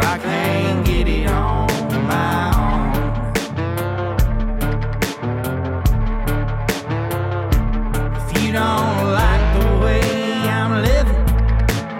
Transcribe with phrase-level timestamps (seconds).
[0.00, 1.66] I can't get it on
[2.06, 2.92] my own.
[8.16, 10.02] If you don't like the way
[10.48, 11.26] I'm living,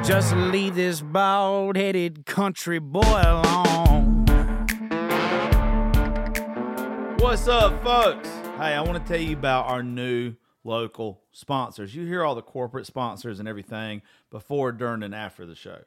[0.05, 4.27] just leave this bald headed country boy alone.
[7.19, 8.29] What's up, folks?
[8.59, 11.95] Hey, I want to tell you about our new local sponsors.
[11.95, 15.81] You hear all the corporate sponsors and everything before, during, and after the show.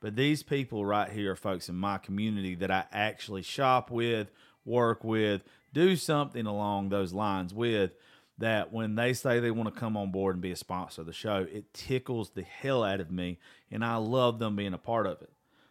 [0.00, 4.30] But these people right here are folks in my community that I actually shop with,
[4.64, 7.92] work with, do something along those lines with.
[8.38, 11.08] That when they say they want to come on board and be a sponsor of
[11.08, 13.38] the show, it tickles the hell out of me,
[13.68, 15.30] and I love them being a part of it.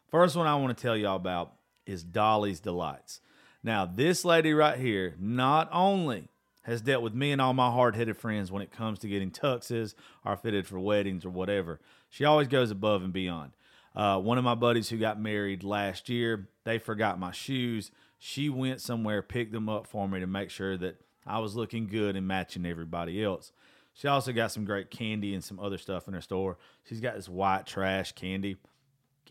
[0.10, 1.54] First one I want to tell y'all about
[1.86, 3.22] is Dolly's Delights.
[3.64, 6.28] Now, this lady right here not only
[6.64, 9.32] has dealt with me and all my hard headed friends when it comes to getting
[9.32, 9.96] tuxes
[10.26, 13.52] or fitted for weddings or whatever, she always goes above and beyond.
[13.98, 17.90] Uh, one of my buddies who got married last year, they forgot my shoes.
[18.20, 21.88] She went somewhere, picked them up for me to make sure that I was looking
[21.88, 23.52] good and matching everybody else.
[23.96, 26.60] She also got some great candy and some other stuff in her store.
[26.84, 28.58] She's got this white trash candy.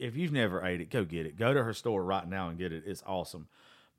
[0.00, 1.36] If you've never ate it, go get it.
[1.36, 2.82] Go to her store right now and get it.
[2.84, 3.46] It's awesome.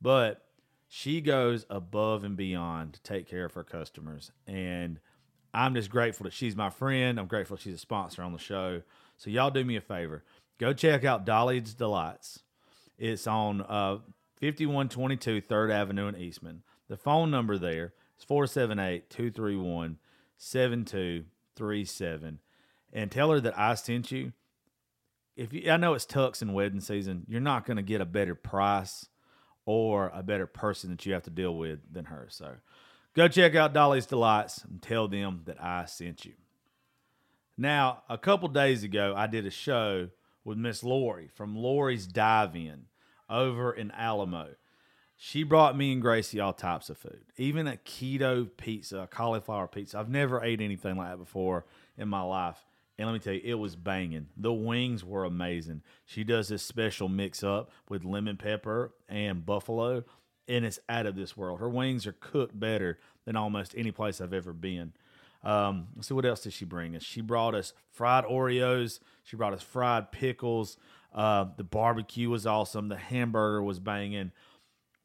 [0.01, 0.43] But
[0.89, 4.33] she goes above and beyond to take care of her customers.
[4.45, 4.99] And
[5.53, 7.17] I'm just grateful that she's my friend.
[7.17, 8.81] I'm grateful she's a sponsor on the show.
[9.15, 10.23] So y'all do me a favor.
[10.59, 12.43] Go check out Dolly's Delights.
[12.97, 13.99] It's on uh,
[14.41, 16.63] 5122 3rd Avenue in Eastman.
[16.87, 19.97] The phone number there is 478 231
[20.37, 22.39] 7237.
[22.93, 24.33] And tell her that I sent you.
[25.35, 28.05] If you, I know it's tux and wedding season, you're not going to get a
[28.05, 29.07] better price
[29.65, 32.25] or a better person that you have to deal with than her.
[32.29, 32.55] So
[33.13, 36.33] go check out Dolly's Delights and tell them that I sent you.
[37.55, 40.09] Now, a couple days ago, I did a show
[40.47, 42.85] with Miss Lori from Lori's Dive In
[43.29, 44.55] over in Alamo.
[45.17, 49.67] She brought me and Gracie all types of food, even a keto pizza, a cauliflower
[49.67, 49.99] pizza.
[49.99, 51.65] I've never ate anything like that before
[51.97, 52.65] in my life.
[52.97, 54.27] And let me tell you, it was banging.
[54.37, 55.81] The wings were amazing.
[56.05, 60.05] She does this special mix up with lemon pepper and buffalo,
[60.47, 61.59] and it's out of this world.
[61.59, 64.93] Her wings are cooked better than almost any place I've ever been.
[65.43, 67.03] Um, let's see what else did she bring us?
[67.03, 68.99] She brought us fried Oreos.
[69.23, 70.77] She brought us fried pickles.
[71.13, 72.89] Uh, the barbecue was awesome.
[72.89, 74.31] The hamburger was banging.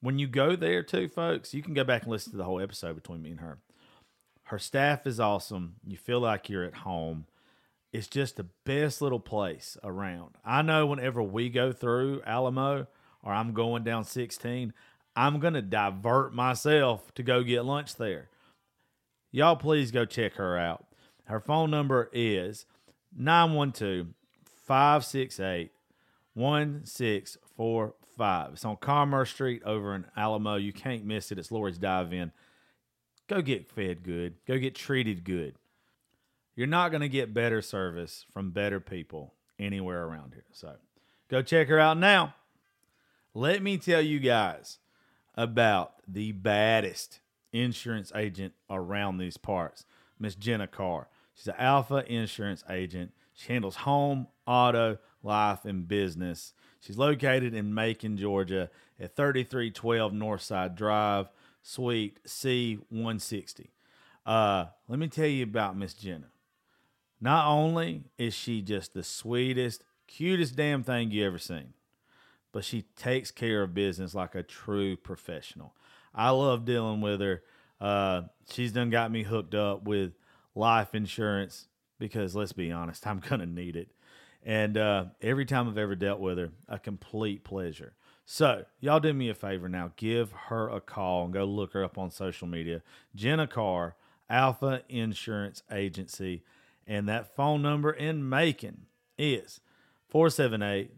[0.00, 2.60] When you go there, too, folks, you can go back and listen to the whole
[2.60, 3.58] episode between me and her.
[4.44, 5.76] Her staff is awesome.
[5.86, 7.26] You feel like you're at home.
[7.92, 10.36] It's just the best little place around.
[10.44, 12.86] I know whenever we go through Alamo
[13.22, 14.72] or I'm going down 16,
[15.14, 18.28] I'm going to divert myself to go get lunch there.
[19.34, 20.84] Y'all, please go check her out.
[21.24, 22.66] Her phone number is
[23.16, 24.08] 912
[24.66, 25.72] 568
[26.34, 28.52] 1645.
[28.52, 30.56] It's on Commerce Street over in Alamo.
[30.56, 31.38] You can't miss it.
[31.38, 32.30] It's Lori's Dive In.
[33.26, 35.54] Go get fed good, go get treated good.
[36.54, 40.44] You're not going to get better service from better people anywhere around here.
[40.52, 40.74] So
[41.28, 42.34] go check her out now.
[43.32, 44.76] Let me tell you guys
[45.34, 47.20] about the baddest
[47.52, 49.84] insurance agent around these parts,
[50.18, 51.08] Miss Jenna Carr.
[51.34, 53.12] She's an alpha insurance agent.
[53.34, 56.52] She handles home, auto, life, and business.
[56.80, 61.28] She's located in Macon, Georgia at 3312 Northside Drive,
[61.62, 63.68] Suite C160.
[64.26, 66.28] Uh, let me tell you about Miss Jenna.
[67.20, 71.74] Not only is she just the sweetest, cutest damn thing you ever seen,
[72.50, 75.74] but she takes care of business like a true professional.
[76.14, 77.42] I love dealing with her.
[77.80, 80.12] Uh, she's done got me hooked up with
[80.54, 81.66] life insurance
[81.98, 83.90] because let's be honest, I'm gonna need it.
[84.44, 87.94] And uh, every time I've ever dealt with her, a complete pleasure.
[88.24, 89.92] So, y'all do me a favor now.
[89.96, 92.82] Give her a call and go look her up on social media.
[93.14, 93.96] Jenna Carr,
[94.30, 96.42] Alpha Insurance Agency.
[96.86, 98.86] And that phone number in Macon
[99.18, 99.60] is
[100.08, 100.92] 478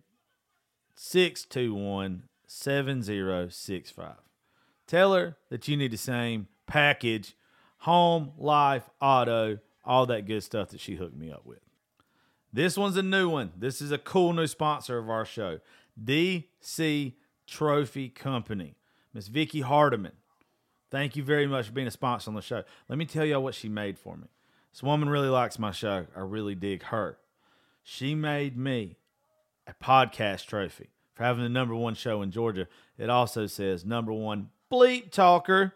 [0.95, 4.24] 621 7065.
[4.87, 7.37] Tell her that you need the same package
[7.79, 11.61] home, life, auto, all that good stuff that she hooked me up with.
[12.51, 13.53] This one's a new one.
[13.57, 15.61] This is a cool new sponsor of our show
[16.03, 17.13] DC
[17.47, 18.77] Trophy Company.
[19.13, 20.13] Miss Vicky Hardiman.
[20.91, 22.63] Thank you very much for being a sponsor on the show.
[22.89, 24.29] Let me tell y'all what she made for me.
[24.73, 26.07] This woman really likes my show.
[26.17, 27.19] I really dig her.
[27.83, 28.97] She made me
[29.67, 32.67] a podcast trophy for having the number one show in Georgia.
[32.97, 35.73] It also says number one bleep talker.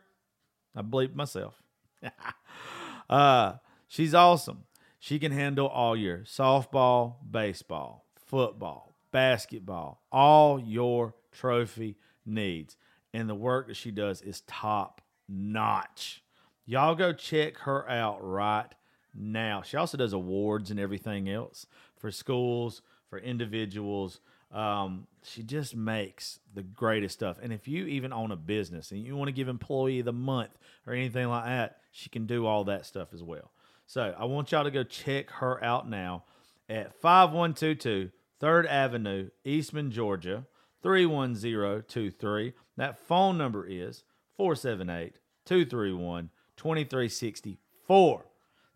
[0.75, 1.63] I bleep myself.
[3.11, 3.55] uh,
[3.89, 4.65] she's awesome.
[4.99, 11.97] She can handle all your softball, baseball, football, basketball, all your trophy
[12.27, 12.77] needs.
[13.13, 16.23] And the work that she does is top notch.
[16.67, 18.69] Y'all go check her out right
[19.15, 19.63] now.
[19.63, 24.21] She also does awards and everything else for schools, for individuals.
[24.53, 27.39] Um, she just makes the greatest stuff.
[27.43, 30.57] And if you even own a business and you want to give employee the month
[30.87, 33.53] or anything like that, she can do all that stuff as well.
[33.87, 36.25] So I want y'all to go check her out now
[36.69, 38.11] at 5122
[38.41, 40.45] 3rd Avenue, Eastman, Georgia,
[40.83, 42.53] 31023.
[42.77, 44.05] That phone number is
[44.37, 48.25] 478 231 2364.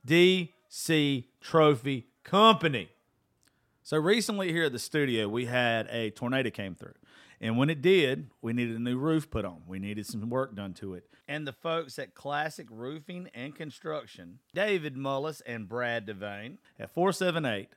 [0.07, 2.89] DC Trophy Company.
[3.85, 6.95] So recently here at the studio, we had a tornado came through.
[7.41, 9.63] And when it did, we needed a new roof put on.
[9.67, 11.09] We needed some work done to it.
[11.27, 17.71] And the folks at Classic Roofing and Construction, David Mullis and Brad Devane at 478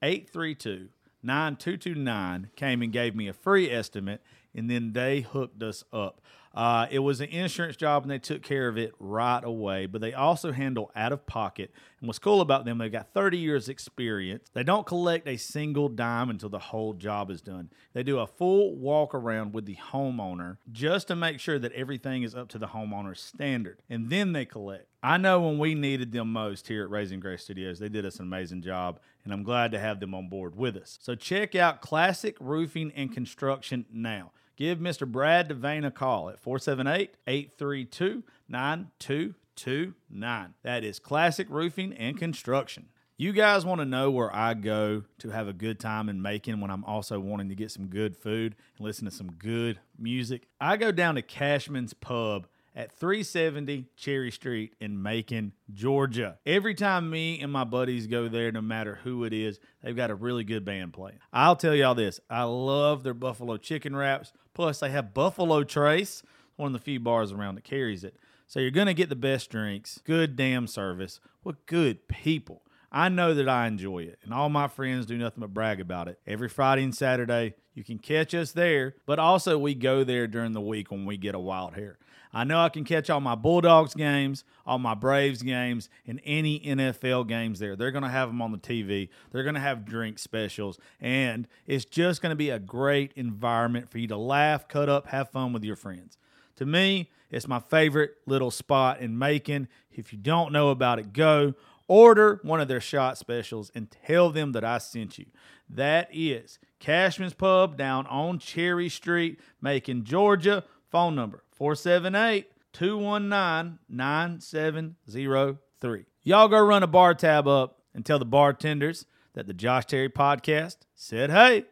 [0.00, 0.90] 832
[1.24, 4.22] 9229 came and gave me a free estimate
[4.58, 6.20] and then they hooked us up.
[6.54, 10.00] Uh, it was an insurance job and they took care of it right away, but
[10.00, 11.70] they also handle out of pocket.
[12.00, 14.48] And what's cool about them, they've got 30 years experience.
[14.54, 17.70] They don't collect a single dime until the whole job is done.
[17.92, 22.24] They do a full walk around with the homeowner just to make sure that everything
[22.24, 23.82] is up to the homeowner's standard.
[23.88, 24.88] And then they collect.
[25.00, 28.16] I know when we needed them most here at Raising Grace Studios, they did us
[28.16, 30.98] an amazing job, and I'm glad to have them on board with us.
[31.00, 34.32] So check out Classic Roofing and Construction now.
[34.58, 35.06] Give Mr.
[35.06, 40.54] Brad Devane a call at 478 832 9229.
[40.64, 42.88] That is Classic Roofing and Construction.
[43.16, 46.60] You guys want to know where I go to have a good time in Macon
[46.60, 50.48] when I'm also wanting to get some good food and listen to some good music?
[50.60, 56.38] I go down to Cashman's Pub at 370 Cherry Street in Macon, Georgia.
[56.46, 60.10] Every time me and my buddies go there, no matter who it is, they've got
[60.10, 61.18] a really good band playing.
[61.32, 64.32] I'll tell y'all this I love their buffalo chicken wraps.
[64.54, 66.22] Plus, they have Buffalo Trace,
[66.56, 68.16] one of the few bars around that carries it.
[68.48, 72.62] So you're going to get the best drinks, good damn service with good people.
[72.90, 76.08] I know that I enjoy it, and all my friends do nothing but brag about
[76.08, 76.18] it.
[76.26, 80.52] Every Friday and Saturday, you can catch us there, but also we go there during
[80.52, 81.98] the week when we get a wild hair.
[82.32, 86.60] I know I can catch all my Bulldogs games, all my Braves games, and any
[86.60, 87.76] NFL games there.
[87.76, 89.08] They're going to have them on the TV.
[89.30, 93.90] They're going to have drink specials, and it's just going to be a great environment
[93.90, 96.18] for you to laugh, cut up, have fun with your friends.
[96.56, 99.68] To me, it's my favorite little spot in Macon.
[99.92, 101.54] If you don't know about it, go
[101.86, 105.26] order one of their shot specials and tell them that I sent you.
[105.68, 110.64] That is Cashman's Pub down on Cherry Street, Macon, Georgia.
[110.90, 116.04] Phone number 478 219 9703.
[116.22, 119.04] Y'all go run a bar tab up and tell the bartenders
[119.34, 121.66] that the Josh Terry podcast said hey.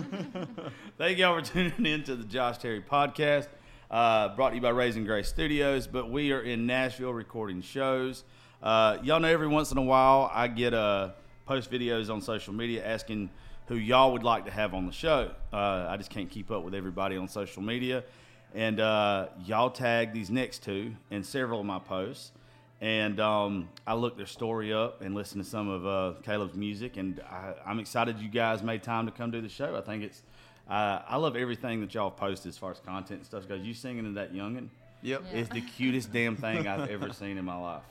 [0.97, 3.49] Thank y'all for tuning in to the Josh Terry podcast,
[3.91, 5.87] uh, brought to you by Raising Grace Studios.
[5.87, 8.25] But we are in Nashville recording shows.
[8.63, 11.11] Uh, y'all know every once in a while I get uh,
[11.45, 13.29] post videos on social media asking
[13.67, 15.31] who y'all would like to have on the show.
[15.53, 18.05] Uh, I just can't keep up with everybody on social media.
[18.55, 22.33] And uh, y'all tag these next two in several of my posts.
[22.81, 26.97] And um, I looked their story up and listened to some of uh, Caleb's music,
[26.97, 29.77] and I, I'm excited you guys made time to come do the show.
[29.77, 30.23] I think it's,
[30.69, 33.63] uh, I love everything that y'all posted as far as content and stuff goes.
[33.63, 34.69] You singing in that youngin'
[35.03, 35.23] Yep.
[35.33, 37.83] is the cutest damn thing I've ever seen in my life.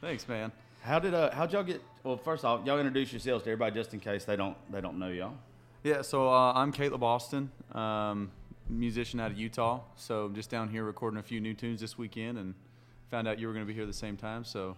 [0.00, 0.50] Thanks, man.
[0.80, 1.82] How did uh, how'd y'all get?
[2.02, 4.98] Well, first off, y'all introduce yourselves to everybody just in case they don't they don't
[4.98, 5.34] know y'all.
[5.84, 8.30] Yeah, so uh, I'm Caleb Austin, um,
[8.68, 9.80] musician out of Utah.
[9.96, 12.54] So just down here recording a few new tunes this weekend, and
[13.10, 14.44] found out you were going to be here at the same time.
[14.44, 14.76] So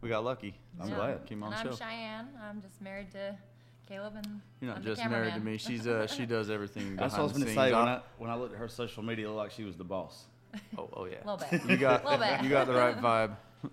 [0.00, 0.54] we got lucky.
[0.80, 1.26] I'm So glad.
[1.26, 1.84] Came on and the I'm show.
[1.84, 2.28] Cheyenne.
[2.42, 3.36] I'm just married to
[3.88, 5.56] Caleb, and You're not I'm the just married to me.
[5.56, 6.96] She's uh, she does everything.
[6.96, 7.88] That's what I was behind going to say when.
[7.88, 10.24] I when I looked at her social media, it looked like she was the boss.
[10.76, 11.16] Oh, oh yeah.
[11.24, 11.64] Little bit.
[11.70, 12.42] You got Little bit.
[12.42, 13.36] you got the right vibe.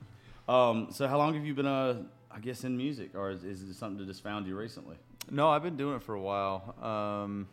[0.47, 2.01] Um, so how long have you been uh
[2.31, 4.95] I guess in music, or is, is it something that just found you recently?
[5.29, 6.73] No, I've been doing it for a while.
[6.81, 7.47] Um,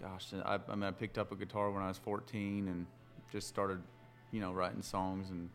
[0.00, 2.86] gosh, I, I mean, I picked up a guitar when I was 14 and
[3.32, 3.80] just started,
[4.30, 5.48] you know, writing songs and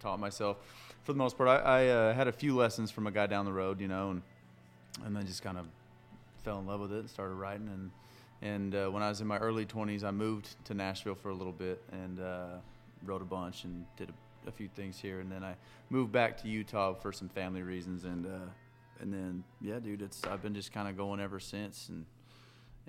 [0.00, 0.58] taught myself.
[1.02, 3.44] For the most part, I, I uh, had a few lessons from a guy down
[3.44, 4.22] the road, you know, and
[5.04, 5.66] and then just kind of
[6.44, 7.68] fell in love with it and started writing.
[7.68, 7.90] And
[8.42, 11.34] and uh, when I was in my early 20s, I moved to Nashville for a
[11.34, 12.56] little bit and uh,
[13.04, 15.20] wrote a bunch and did a, a few things here.
[15.20, 15.56] And then I
[15.90, 18.04] moved back to Utah for some family reasons.
[18.04, 18.50] And uh,
[19.00, 21.88] and then yeah, dude, it's I've been just kind of going ever since.
[21.88, 22.04] And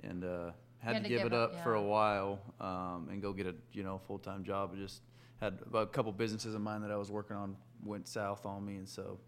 [0.04, 3.08] and uh, had, had to, to give, give it up, up for a while um,
[3.10, 4.72] and go get a you know full time job.
[4.74, 5.02] I just
[5.40, 8.76] had a couple businesses of mine that I was working on went south on me,
[8.76, 9.18] and so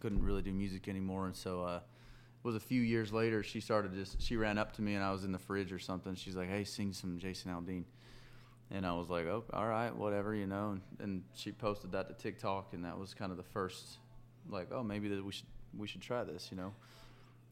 [0.00, 1.26] couldn't really do music anymore.
[1.26, 3.42] And so uh, it was a few years later.
[3.42, 5.78] She started just she ran up to me and I was in the fridge or
[5.78, 6.14] something.
[6.14, 7.84] She's like, "Hey, sing some Jason Aldean."
[8.70, 12.08] And I was like, "Oh, all right, whatever, you know." And, and she posted that
[12.08, 13.98] to TikTok, and that was kind of the first,
[14.48, 15.46] like, "Oh, maybe that we should
[15.76, 16.72] we should try this," you know.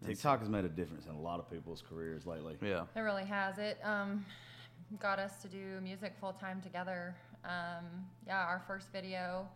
[0.00, 2.56] And so- TikTok has made a difference in a lot of people's careers lately.
[2.60, 2.84] Yeah.
[2.94, 3.58] It really has.
[3.58, 4.24] It um,
[5.00, 7.14] got us to do music full time together.
[7.44, 7.84] Um,
[8.26, 9.48] yeah, our first video,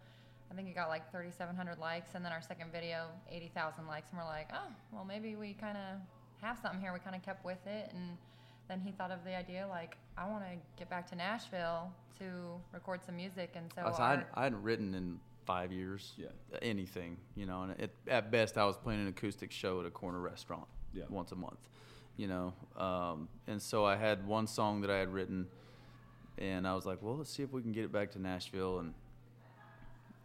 [0.50, 4.11] I think it got like 3,700 likes, and then our second video, 80,000 likes.
[4.11, 6.00] And we're like, oh, well, maybe we kind of
[6.40, 6.92] have something here.
[6.92, 7.90] We kind of kept with it.
[7.94, 8.16] And
[8.68, 12.25] then he thought of the idea, like, I want to get back to Nashville to
[12.73, 13.52] record some music.
[13.56, 16.12] And so, I, was- I, hadn't, I hadn't written in five years.
[16.16, 16.28] Yeah.
[16.62, 19.90] Anything, you know, and it, at best, I was playing an acoustic show at a
[19.90, 21.04] corner restaurant Yeah.
[21.09, 21.68] once a month,
[22.16, 22.52] you know.
[22.76, 25.47] Um, and so I had one song that I had written,
[26.38, 28.78] and I was like, well, let's see if we can get it back to Nashville
[28.80, 28.94] and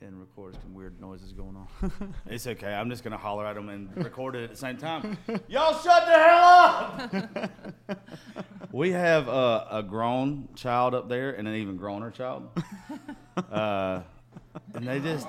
[0.02, 2.14] and record some weird noises going on.
[2.28, 2.74] It's okay.
[2.74, 5.18] I'm just gonna holler at them and record it at the same time.
[5.48, 7.50] Y'all shut the hell
[7.88, 8.00] up!
[8.74, 12.50] we have uh, a grown child up there and an even growner child,
[13.50, 14.02] uh,
[14.76, 15.28] and they just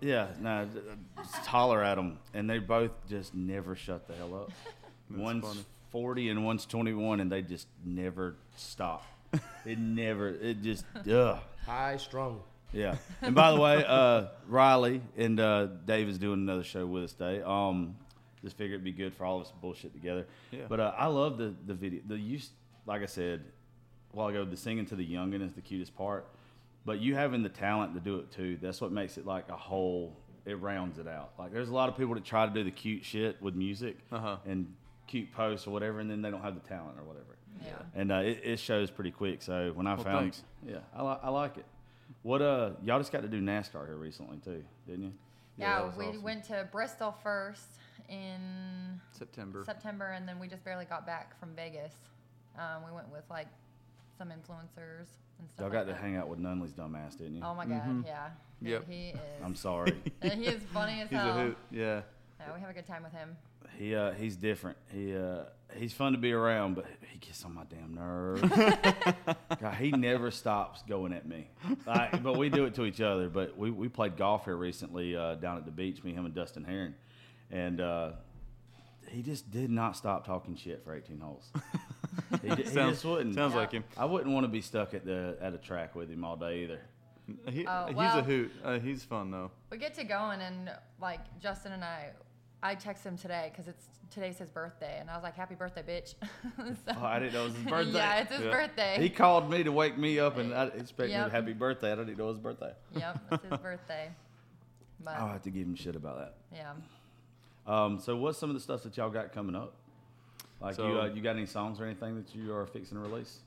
[0.00, 0.68] yeah, no,
[1.16, 4.52] just holler at them, and they both just never shut the hell up.
[5.10, 5.64] one's funny.
[5.90, 9.04] 40 and one's 21, and they just never stop.
[9.64, 10.28] It never.
[10.28, 11.38] It just ugh.
[11.66, 12.40] High strung.
[12.72, 12.96] Yeah.
[13.22, 17.12] And by the way, uh, Riley and uh, Dave is doing another show with us
[17.14, 17.42] today.
[17.42, 17.96] Um,
[18.42, 20.26] just figured it'd be good for all of us to bullshit together.
[20.50, 20.64] Yeah.
[20.68, 22.02] But uh, I love the the video.
[22.06, 22.50] The use,
[22.86, 23.42] like I said
[24.12, 26.28] a while ago, the singing to the youngin is the cutest part.
[26.88, 29.56] But you having the talent to do it too, that's what makes it like a
[29.56, 30.16] whole.
[30.46, 31.32] It rounds it out.
[31.38, 33.98] Like there's a lot of people that try to do the cute shit with music
[34.10, 34.38] Uh-huh.
[34.46, 34.74] and
[35.06, 37.72] cute posts or whatever, and then they don't have the talent or whatever yeah.
[37.94, 39.42] and uh, it, it shows pretty quick.
[39.42, 40.42] So when I Well, found, thanks.
[40.66, 41.66] yeah, I, li- I like it.
[42.22, 45.12] What uh, y'all just got to do NASCAR here recently too, didn't you?
[45.58, 46.22] Yeah, that was we awesome.
[46.22, 47.68] went to Bristol first
[48.08, 49.62] in September.
[49.66, 51.92] September, and then we just barely got back from Vegas.
[52.58, 53.48] Um, we went with like
[54.16, 55.58] some influencers and stuff.
[55.58, 56.00] Y'all like got to that.
[56.00, 57.42] hang out with Nunley's dumbass, didn't you?
[57.44, 58.28] Oh my god, yeah.
[58.60, 58.88] He- Yep.
[58.88, 59.18] He is.
[59.44, 59.94] I'm sorry.
[60.22, 61.38] he is funny as He's hell.
[61.38, 61.56] a hoot.
[61.70, 62.00] Yeah.
[62.40, 63.36] Yeah, we have a good time with him.
[63.78, 64.76] he uh, he's different.
[64.92, 65.44] He uh,
[65.76, 68.42] he's fun to be around, but he gets on my damn nerves.
[69.60, 71.48] God, he never stops going at me.
[71.86, 73.28] Like, but we do it to each other.
[73.28, 76.34] But we, we played golf here recently uh, down at the beach, me, him, and
[76.34, 76.94] Dustin Heron,
[77.52, 78.10] and uh,
[79.10, 81.50] he just did not stop talking shit for 18 holes.
[82.42, 83.34] He, d- he Sounds- just wouldn't.
[83.34, 83.60] Sounds Yeah.
[83.60, 83.84] like him.
[83.96, 86.64] I wouldn't want to be stuck at the at a track with him all day
[86.64, 86.80] either.
[87.48, 88.50] He, Oh, he's well- a hoot.
[88.64, 89.50] Uh, he's fun though.
[89.70, 92.10] We get to going, and like Justin and I,
[92.62, 95.82] I text him today because it's today's his birthday, and I was like, "Happy birthday,
[95.82, 96.14] bitch!"
[96.86, 97.92] So- Oh, I didn't know it was his birthday.
[97.98, 98.50] yeah, it's his Yeah.
[98.50, 98.96] birthday.
[99.00, 101.30] He called me to wake me up and I expected Yep.
[101.30, 101.92] happy birthday.
[101.92, 102.72] I didn't know it was his birthday.
[102.96, 104.10] yep, it's his birthday.
[105.02, 106.34] But I'll have to give him shit about that.
[106.52, 106.72] yeah,
[107.68, 109.74] Um, so what's some of the stuff that y'all got coming up?
[110.60, 113.40] Like you, uh, you got any songs or anything that you are fixing to release?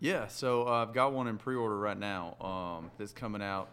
[0.00, 2.36] Yeah, so uh, I've got one in pre-order right now.
[2.40, 3.68] Um, that's coming out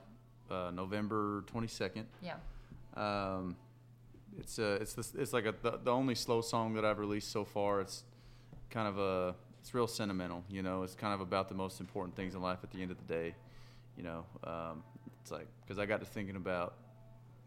[0.51, 2.03] uh, November 22nd.
[2.21, 2.35] yeah,
[2.95, 3.55] Um,
[4.37, 7.31] it's uh, it's this, it's like a, the, the only slow song that I've released
[7.31, 7.81] so far.
[7.81, 8.03] It's
[8.69, 10.83] kind of a it's real sentimental, you know.
[10.83, 13.13] It's kind of about the most important things in life at the end of the
[13.13, 13.35] day,
[13.97, 14.25] you know.
[14.43, 14.83] Um,
[15.21, 16.75] It's like because I got to thinking about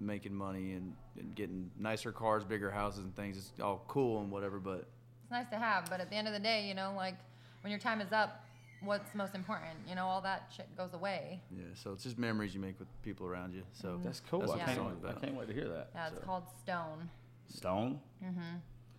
[0.00, 3.36] making money and, and getting nicer cars, bigger houses, and things.
[3.36, 4.86] It's all cool and whatever, but
[5.22, 7.14] It's nice to have, but at the end of the day, you know, like
[7.62, 8.44] when your time is up,
[8.82, 9.72] what's most important?
[9.88, 11.40] You know, all that shit goes away.
[11.50, 11.64] yeah.
[11.74, 13.62] So it's just memories you make with people around you.
[13.72, 14.40] So That's cool.
[14.40, 14.66] That's I, what Yeah.
[14.74, 15.90] the can't, song's I can't wait to hear that.
[15.94, 17.10] Yeah, it's So- called Stone.
[17.48, 18.00] Stone.
[18.24, 18.40] Mm-hmm.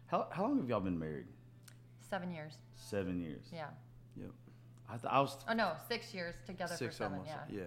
[0.07, 1.27] How, how long have y'all been married?
[2.09, 2.53] Seven years.
[2.75, 3.43] Seven years.
[3.53, 3.65] Yeah.
[4.19, 4.31] Yep.
[4.89, 7.19] I, th- I was Oh no, six years together Six for seven.
[7.19, 7.35] almost.
[7.51, 7.59] Yeah.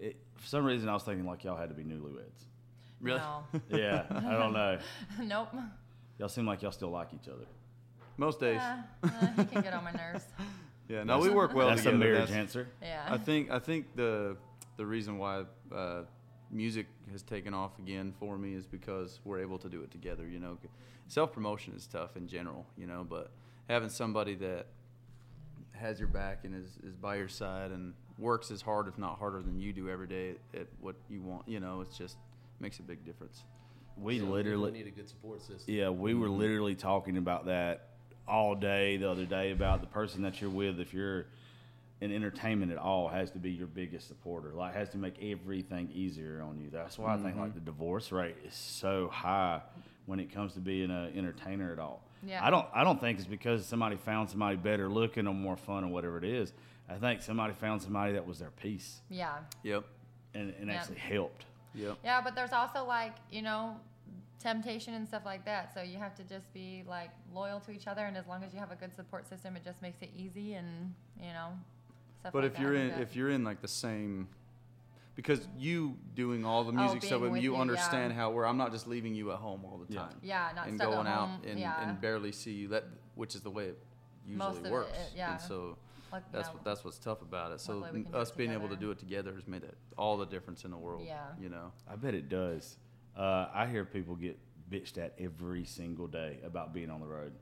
[0.00, 0.06] Yeah.
[0.08, 2.44] it, for some reason I was thinking like y'all had to be newlyweds.
[3.02, 3.18] Really?
[3.18, 3.44] No.
[3.70, 4.78] Yeah, I don't know.
[5.22, 5.48] nope.
[6.18, 7.44] Y'all seem like y'all still like each other.
[8.16, 8.60] Most days.
[8.60, 10.24] Uh, uh, he can get on my nerves.
[10.88, 11.04] Yeah.
[11.04, 11.96] No, we work well That's together.
[11.96, 12.68] a marriage That's- answer.
[12.82, 13.06] Yeah.
[13.08, 14.36] I think I think the
[14.76, 15.44] the reason why
[15.74, 16.02] uh,
[16.50, 20.28] music has taken off again for me is because we're able to do it together.
[20.28, 20.58] You know,
[21.06, 22.66] self promotion is tough in general.
[22.76, 23.30] You know, but
[23.70, 24.66] having somebody that
[25.72, 29.18] has your back and is, is by your side and works as hard, if not
[29.18, 31.48] harder, than you do every day at what you want.
[31.48, 32.16] You know, it's just
[32.62, 33.42] makes a big difference.
[33.98, 35.74] We So literally, need a good support system.
[35.74, 36.38] yeah, we were mm-hmm.
[36.38, 37.88] literally talking about that
[38.26, 40.80] all day the other day about the person that you're with.
[40.80, 41.26] If you're
[42.00, 44.52] in entertainment at all, has to be your biggest supporter.
[44.54, 46.70] Like, has to make everything easier on you.
[46.70, 47.54] That's why I think like mm-hmm.
[47.54, 49.60] the divorce rate is so high
[50.06, 52.02] when it comes to being an entertainer at all.
[52.24, 52.44] Yeah.
[52.44, 52.66] I don't.
[52.72, 56.18] I don't think it's because somebody found somebody better looking or more fun or whatever
[56.18, 56.52] it is.
[56.88, 59.38] I think somebody found somebody that was their piece yeah.
[59.62, 59.84] Yep.
[60.34, 60.74] and, and Yeah.
[60.74, 61.44] actually helped.
[61.74, 61.98] Yep.
[62.04, 63.76] Yeah, but there's also like, you know,
[64.38, 65.72] temptation and stuff like that.
[65.74, 68.52] So you have to just be like loyal to each other and as long as
[68.52, 71.48] you have a good support system, it just makes it easy and, you know,
[72.20, 74.28] stuff But like if you're in if you're in like the same
[75.14, 78.18] because you doing all the Oh, music stuff being with me, with you understand yeah.
[78.18, 80.00] how where I'm not just leaving you at home all the Yeah.
[80.00, 80.16] time.
[80.22, 81.88] Yeah, not and stuck at going out home, and, yeah.
[81.88, 83.78] and barely see you that which is the way it
[84.26, 84.98] usually Most of it, works.
[85.14, 85.32] yeah.
[85.32, 85.76] And so
[86.12, 87.60] like, that's yeah, what that's what's tough about it.
[87.60, 88.86] So Luckily we can do us it being able to together.
[88.86, 91.04] do it together has made it all the difference in the world.
[91.06, 91.18] Yeah.
[91.40, 91.72] You know.
[91.90, 92.76] I bet it does.
[93.16, 94.38] Uh, I hear people get
[94.70, 97.32] bitched at every single day about being on the road.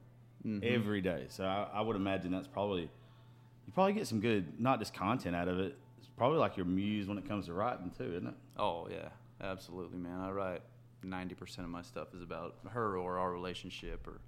[0.47, 0.75] Mm-hmm.
[0.75, 1.27] Every day.
[1.29, 2.83] So I, I would imagine that's probably
[3.67, 5.77] you probably get some good not just content out of it.
[5.99, 8.35] It's probably like your muse when it comes to writing too, isn't it?
[8.57, 9.11] Oh yeah,
[9.43, 10.19] absolutely, man.
[10.19, 10.63] I write
[11.05, 14.21] ninety percent of my stuff is about her or our relationship, or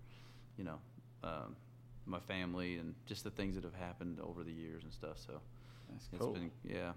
[0.59, 0.79] you know,
[1.25, 1.57] um,
[2.07, 5.19] my family and just the things that have happened over the years and stuff.
[5.19, 5.35] So
[5.91, 6.33] That's it's cool.
[6.33, 6.93] been yeah,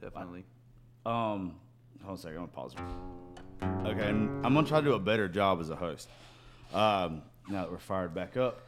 [0.00, 0.44] definitely.
[1.06, 1.56] Um,
[2.02, 2.36] hold on a second.
[2.38, 2.74] I'm gonna pause.
[3.86, 6.08] Okay, and I'm gonna try to do a better job as a host.
[6.72, 8.62] Um, now that we're fired back up,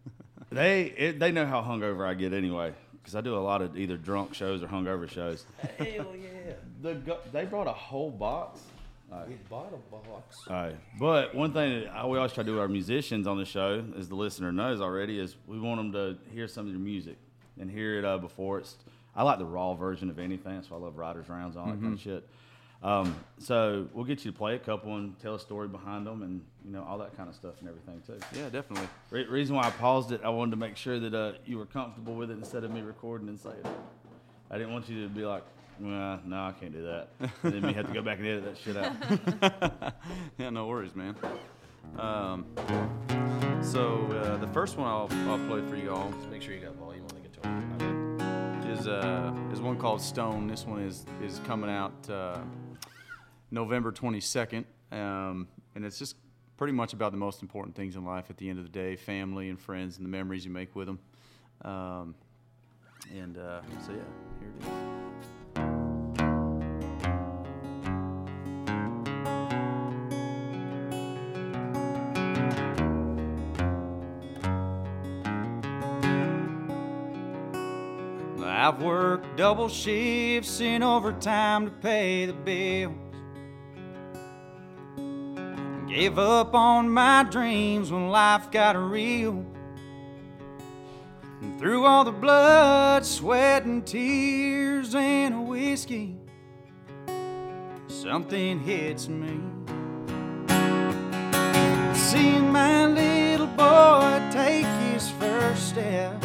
[0.50, 3.76] they it, they know how hungover I get anyway, because I do a lot of
[3.76, 5.44] either drunk shows or hungover shows.
[5.78, 6.54] Hell yeah.
[6.82, 8.60] The they brought a whole box.
[9.10, 10.44] We bought a box.
[10.48, 10.76] All right.
[10.98, 13.44] But one thing that I, we always try to do with our musicians on the
[13.44, 16.80] show, as the listener knows already, is we want them to hear some of your
[16.80, 17.16] music
[17.58, 18.76] and hear it uh, before it's.
[19.16, 20.54] I like the raw version of anything.
[20.54, 22.28] That's why I love writers rounds and all that kind of shit.
[22.80, 26.22] Um, so we'll get you to play a couple and tell a story behind them
[26.22, 28.18] and you know all that kind of stuff and everything too.
[28.38, 28.88] Yeah, definitely.
[29.10, 31.66] Re- reason why I paused it, I wanted to make sure that uh, you were
[31.66, 33.70] comfortable with it instead of me recording and saying it.
[34.50, 35.42] I didn't want you to be like,
[35.80, 37.08] well, no, I can't do that.
[37.42, 39.94] And then we have to go back and edit that shit out.
[40.38, 41.14] yeah, no worries, man.
[41.96, 42.46] Um,
[43.62, 46.60] so uh, the first one I'll, I'll play for you all Just make sure you
[46.60, 48.72] got volume on the guitar.
[48.72, 50.46] is uh, is one called Stone.
[50.46, 52.38] This one is is coming out uh,
[53.50, 56.16] November 22nd, um, and it's just
[56.56, 58.26] pretty much about the most important things in life.
[58.30, 60.86] At the end of the day, family and friends and the memories you make with
[60.86, 60.98] them.
[61.62, 62.14] Um,
[63.16, 63.98] and uh, so yeah,
[64.40, 65.37] here it is.
[78.68, 82.92] I've worked double shifts in overtime to pay the bills.
[85.88, 89.42] Gave up on my dreams when life got real.
[91.40, 96.18] And through all the blood, sweat, and tears and a whiskey,
[97.86, 99.40] something hits me.
[101.94, 106.17] Seeing my little boy take his first steps.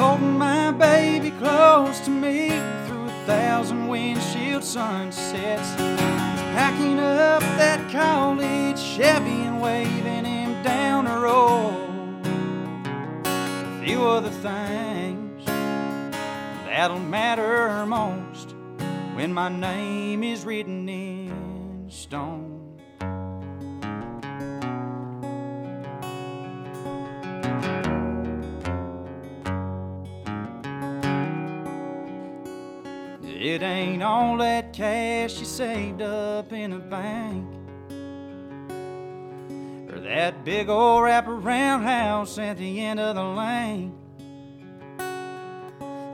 [0.00, 2.48] Holding my baby close to me
[2.86, 5.74] through a thousand windshield sunsets.
[6.56, 12.22] Packing up that college Chevy and waving him down the road.
[13.26, 15.44] A few other things
[16.64, 18.54] that'll matter most
[19.12, 22.59] when my name is written in stone.
[33.40, 37.48] It ain't all that cash you saved up in a bank.
[39.90, 43.94] Or that big old wraparound house at the end of the lane.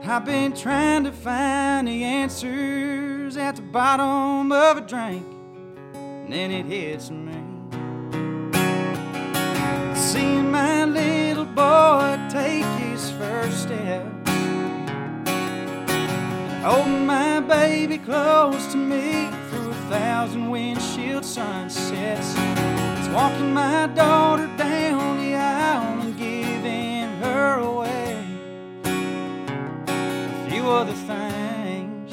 [0.05, 5.25] I've been trying to find the answers at the bottom of a drink.
[5.95, 7.33] And then it hits me.
[9.93, 14.16] Seeing my little boy take his first steps.
[16.63, 22.33] Holding my baby close to me through a thousand windshield sunsets.
[22.97, 28.23] It's walking my daughter down the aisle and giving her away.
[29.87, 32.11] A few other things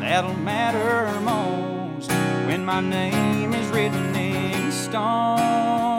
[0.00, 2.10] that'll matter most
[2.46, 5.97] when my name is written in stone.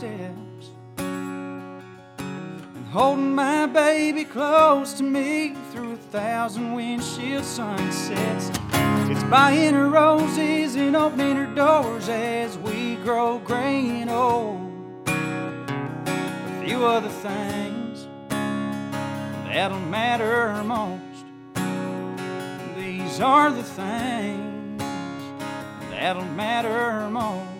[0.00, 8.50] Steps and holding my baby close to me through a thousand windshield sunsets.
[9.10, 14.72] It's buying her roses and opening her doors as we grow gray and old.
[15.06, 18.08] A few other things
[19.48, 21.26] that'll matter most.
[22.74, 24.82] These are the things
[25.90, 27.59] that'll matter most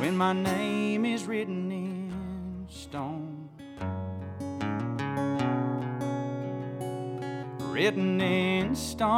[0.00, 3.50] when my name is written in stone.
[7.58, 9.10] Written in stone.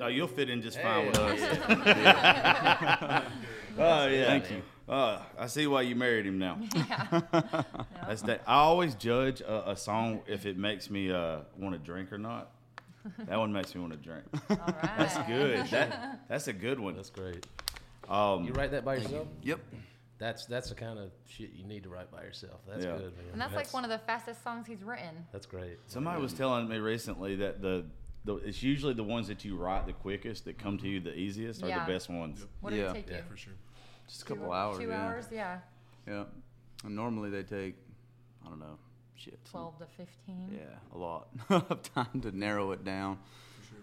[0.00, 1.40] Oh, you'll fit in just fine with us.
[3.78, 4.24] oh yeah.
[4.26, 4.62] Thank you.
[4.88, 6.58] Uh, I see why you married him now.
[8.04, 8.42] That's that.
[8.48, 12.18] I always judge a, a song if it makes me uh, want to drink or
[12.18, 12.50] not.
[13.26, 14.24] That one makes me want to drink.
[14.48, 15.66] That's good.
[15.70, 16.94] That that's a good one.
[16.96, 17.46] That's great.
[18.08, 19.26] Um, You write that by yourself?
[19.42, 19.60] Yep.
[20.18, 22.60] That's that's the kind of shit you need to write by yourself.
[22.68, 22.92] That's Yeah.
[22.96, 23.26] good, man.
[23.32, 25.26] And that's, like one of the fastest songs he's written.
[25.32, 25.78] That's great.
[25.88, 27.86] Somebody was telling me recently that the,
[28.24, 31.14] the it's usually the ones that you write the quickest that come to you the
[31.14, 31.84] easiest are Yeah.
[31.84, 32.46] the best ones.
[32.60, 32.90] What did Yeah.
[32.90, 33.22] it take Yeah, you?
[33.28, 33.54] for sure.
[34.06, 34.78] Just a Two- couple hours.
[34.78, 35.06] Two yeah.
[35.06, 35.58] hours, yeah.
[36.06, 36.24] Yeah.
[36.84, 37.76] And normally they take,
[38.44, 38.78] I don't know,
[39.22, 39.38] shit.
[39.50, 40.50] 12 to 15.
[40.58, 43.18] Yeah, a lot of time to narrow it down.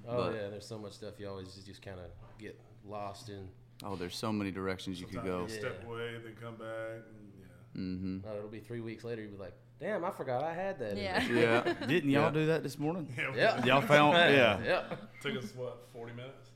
[0.08, 2.06] Oh But- yeah, there's so much stuff you always just, just kind of
[2.39, 3.47] get lost in.
[3.84, 5.43] Oh, there's so many directions you could go.
[5.43, 6.67] You step away, then come back.
[7.08, 7.82] And, yeah.
[7.82, 8.28] Mm-hmm.
[8.30, 9.21] No, it'll be three weeks later.
[9.21, 11.23] You'll be like, "Damn, I forgot I had that." Yeah.
[11.28, 11.73] Yeah.
[11.88, 12.30] Didn't y'all Yeah.
[12.32, 13.08] do that this morning?
[13.17, 13.65] Yeah, Yeah.
[13.65, 14.60] Y'all found yeah.
[14.65, 14.84] yeah.
[15.21, 16.49] Took us what, forty minutes?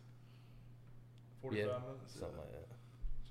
[1.42, 2.20] Forty-five minutes.
[2.20, 2.73] Something like that.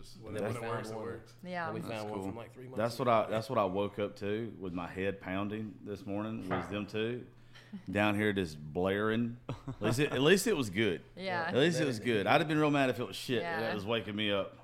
[0.02, 1.04] Just when, And it, when it works, found it one.
[1.04, 1.32] works.
[1.44, 1.64] Yeah.
[1.66, 2.78] And we That's found one from like three months.
[2.78, 3.08] That's what.
[3.08, 6.86] I that's what I woke up to with my head pounding this morning was them
[6.86, 7.24] two
[7.90, 9.36] down here just blaring.
[9.48, 11.00] At least it, at least it was good.
[11.16, 11.44] Yeah.
[11.48, 12.26] At least it was good.
[12.26, 13.60] I'd have been real mad if it was shit Yeah.
[13.60, 14.58] that was waking me up.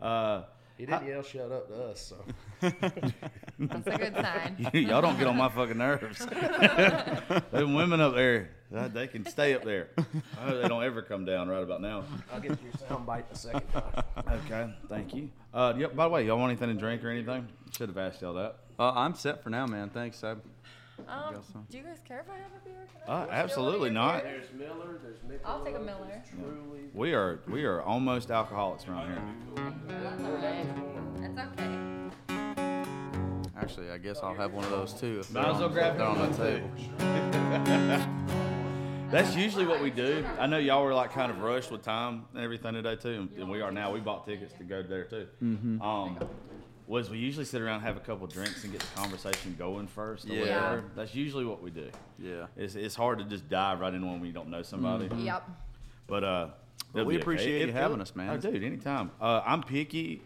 [0.00, 0.42] Uh,
[0.78, 2.16] He didn't yell "shut up" to us, so
[2.60, 4.70] That's a good sign.
[4.74, 6.24] y'all don't get on my fucking nerves.
[7.50, 9.88] Them women up there, they can stay up there.
[9.98, 12.04] I hope they don't ever come down right about now.
[12.32, 13.62] I'll get your sound bite in a second.
[14.46, 15.30] Okay, thank you.
[15.52, 15.96] Uh, yep.
[15.96, 17.48] By the way, y'all want anything to drink or anything?
[17.76, 18.56] Should have asked y'all that.
[18.78, 19.90] Uh, I'm set for now, man.
[19.90, 20.22] Thanks.
[20.22, 20.36] I,
[21.08, 22.74] Um, do you guys care if I have a beer?
[22.84, 24.22] Uh, steal one of absolutely your not.
[24.22, 24.46] beers?
[24.50, 24.98] There's Miller.
[25.02, 25.48] There's Michelob.
[25.48, 26.22] I'll take a Miller.
[26.30, 26.80] Truly.
[26.94, 29.22] We are we are almost alcoholics around here.
[29.88, 30.66] That's all right.
[31.34, 31.76] That's okay.
[33.56, 35.20] Actually, I guess I'll have one of those too.
[35.20, 36.70] If Might as well grab they're on one the table.
[39.10, 40.24] That's usually what we do.
[40.38, 43.38] I know y'all were like kind of rushed with time and everything today too, and,
[43.38, 43.92] and we are now.
[43.92, 45.26] We bought tickets to go there too.
[45.42, 45.82] Mm-hmm.
[45.82, 46.18] Um,
[46.86, 50.28] was we usually sit around, have a couple drinks, and get the conversation going first.
[50.28, 50.40] Or Yeah.
[50.40, 50.84] whatever.
[50.96, 51.88] That's usually what we do.
[52.18, 52.46] Yeah.
[52.56, 55.08] It's, it's hard to just dive right in when we don't know somebody.
[55.22, 55.48] Yep.
[56.08, 56.48] But uh,
[56.92, 57.22] Well, we be okay.
[57.22, 58.30] appreciate you It- having it'll- us, man.
[58.30, 59.12] Oh, dude, anytime.
[59.20, 60.22] Uh, I'm picky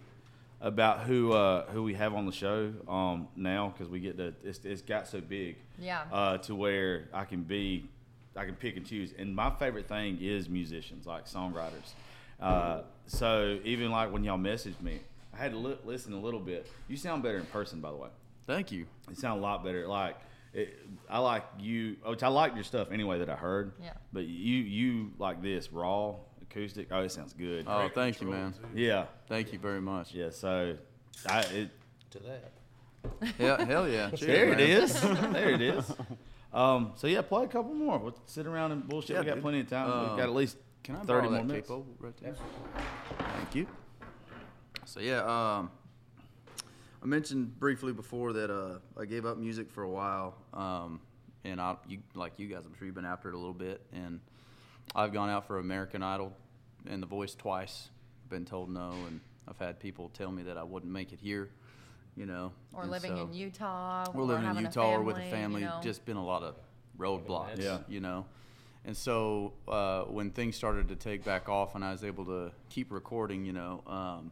[0.63, 4.33] about who uh, who we have on the show um, now because we get to
[4.43, 6.05] it's, it's got so big Yeah.
[6.11, 7.91] uh, to where I can be
[8.37, 9.13] I can pick and choose.
[9.17, 11.93] And my favorite thing is musicians, like songwriters.
[12.41, 15.01] Uh, so even like when y'all messaged me,
[15.33, 16.67] I had to li- listen a little bit.
[16.89, 18.09] You sound better in person, by the way.
[18.47, 18.87] Thank you.
[19.09, 19.87] You sound a lot better.
[19.87, 20.17] Like
[20.53, 23.73] it, I like you, which I like your stuff anyway that I heard.
[23.83, 23.93] Yeah.
[24.13, 26.89] But you you like this raw acoustic.
[26.91, 27.67] Oh, it sounds good.
[27.69, 28.55] Oh, thank you, man.
[28.75, 29.07] Yeah.
[29.29, 30.13] Thank you very much.
[30.15, 30.31] Yeah.
[30.31, 30.77] So,
[31.29, 31.71] I it,
[32.13, 32.53] To that.
[33.39, 34.11] Yeah, hell yeah.
[34.11, 34.69] Cheers, there it man.
[34.83, 35.01] is.
[35.01, 35.93] there it is.
[36.55, 37.99] Um, so yeah, play a couple more.
[37.99, 39.11] We'll sit around and bullshit.
[39.17, 39.43] Yeah, we got dude.
[39.43, 39.87] plenty of time.
[39.87, 41.69] We've Um, got at least Can I thirty more minutes.
[41.99, 42.37] right there?
[43.19, 43.67] Thank you.
[44.85, 45.71] So yeah, um,
[47.03, 51.01] I mentioned briefly before that uh, I gave up music for a while, um,
[51.45, 53.81] and I, you, like you guys, I'm sure you've been after it a little bit,
[53.93, 54.21] and
[54.95, 56.33] I've gone out for American Idol
[56.87, 57.89] and The Voice twice,
[58.29, 61.51] been told no, and I've had people tell me that I wouldn't make it here,
[62.17, 62.53] you know.
[62.73, 64.05] Or and living so- in Utah.
[64.15, 65.81] or living in having a Utah or with a family, family, you know.
[65.83, 66.57] just been a lot of
[66.99, 67.79] roadblocks, Yeah.
[67.89, 68.27] you know.
[68.87, 72.53] And so uh, when things started to take back off and I was able to
[72.69, 74.31] keep recording, you know, um,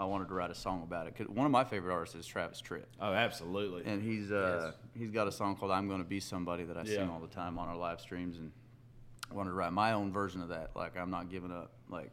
[0.00, 1.16] I wanted to write a song about it.
[1.16, 2.84] 'Cause one of my favorite artists is Travis Tritt.
[3.00, 3.82] Oh, absolutely.
[3.84, 6.98] And he's uh, he's got a song called "I'm Gonna Be Somebody" that I Yeah.
[6.98, 8.52] sing all the time on our live streams, and
[9.28, 10.76] I wanted to write my own version of that.
[10.76, 11.72] Like I'm not giving up.
[11.88, 12.12] Like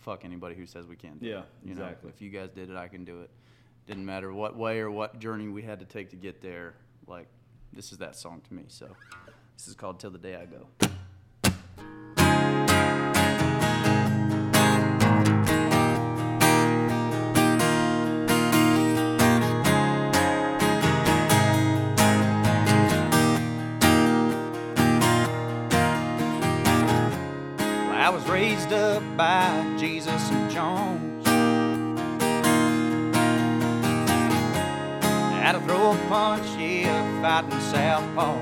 [0.00, 1.18] fuck anybody who says we can't.
[1.18, 1.44] Do Yeah, it.
[1.64, 2.08] You exactly.
[2.08, 3.30] Know, if you guys did it, I can do it.
[3.86, 6.74] Didn't matter what way or what journey we had to take to get there.
[7.06, 7.26] Like
[7.72, 8.62] this is that song to me.
[8.68, 8.88] So
[9.56, 10.66] this is called "Till the Day I Go."
[27.92, 31.13] I was raised up by Jesus and Jones.
[35.52, 38.40] To throw a punch, yeah, fighting southpaw.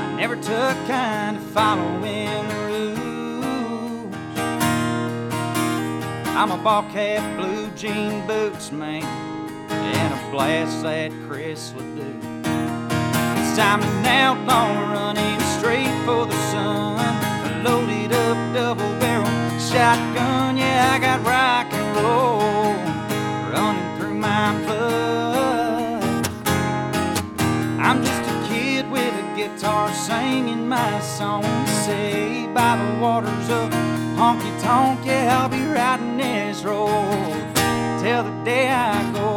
[0.00, 4.14] I never took kind of following the rules.
[6.36, 9.02] I'm a bobcat blue jean boots man,
[9.70, 12.18] and a blast that Chris would do.
[13.38, 14.34] It's time to now
[14.92, 17.64] running straight for the sun.
[17.64, 19.24] Loaded up double barrel
[19.58, 22.33] shotgun, yeah, I got rock and roll
[29.54, 33.70] guitar singing my song, saved by the waters of
[34.18, 35.06] honky tonk.
[35.06, 36.90] Yeah, I'll be riding this road
[38.00, 39.34] till the day I go.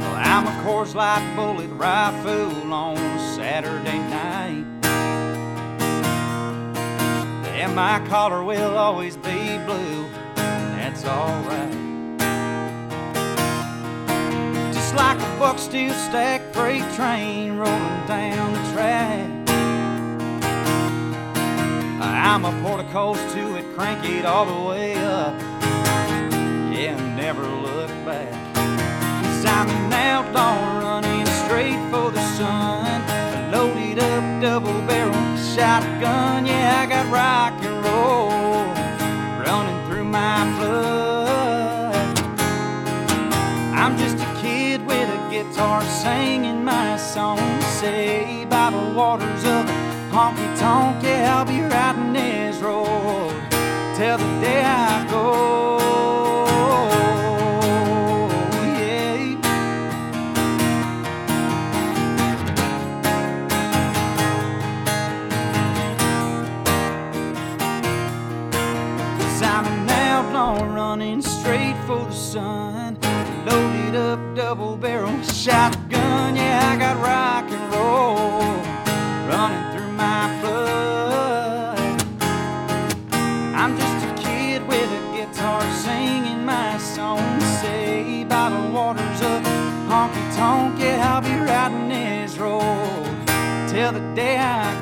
[0.00, 2.96] Well, I'm a Coors Light bullet rifle on
[3.36, 4.64] Saturday night.
[7.60, 10.08] And my collar will always be blue.
[10.34, 11.93] That's alright.
[14.94, 19.30] Like a buck steel stack freight train rolling down the track.
[22.00, 25.40] I'm a porticos to it, crank it all the way up.
[26.72, 28.32] Yeah, never look back.
[28.54, 33.00] Cause I'm an outlaw running straight for the sun.
[33.52, 35.14] Loaded up double barrel
[35.54, 36.46] shotgun.
[36.46, 38.43] Yeah, I got rock and roll
[45.54, 47.38] guitar singing my song.
[47.62, 49.64] Saved by the waters of
[50.10, 51.02] honky tonk.
[51.04, 53.30] Yeah, I'll be riding this road
[53.94, 55.78] till the day I go.
[69.18, 72.63] Cause I'm outlaw running straight for the sun.
[73.94, 76.34] Up double barrel shotgun.
[76.34, 78.40] Yeah, I got rock and roll
[79.28, 81.78] running through my blood.
[83.54, 87.40] I'm just a kid with a guitar singing my song.
[87.62, 89.42] Say, by the waters of
[89.86, 90.80] honky tonk.
[90.80, 93.06] Yeah, I'll be riding this road
[93.68, 94.73] till the day I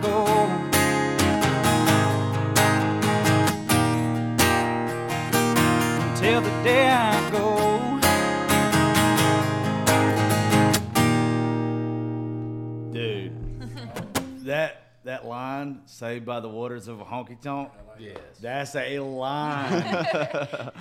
[15.12, 17.70] that that line, saved by the waters of a honky tonk.
[17.98, 18.16] Yes.
[18.40, 19.82] That's a line.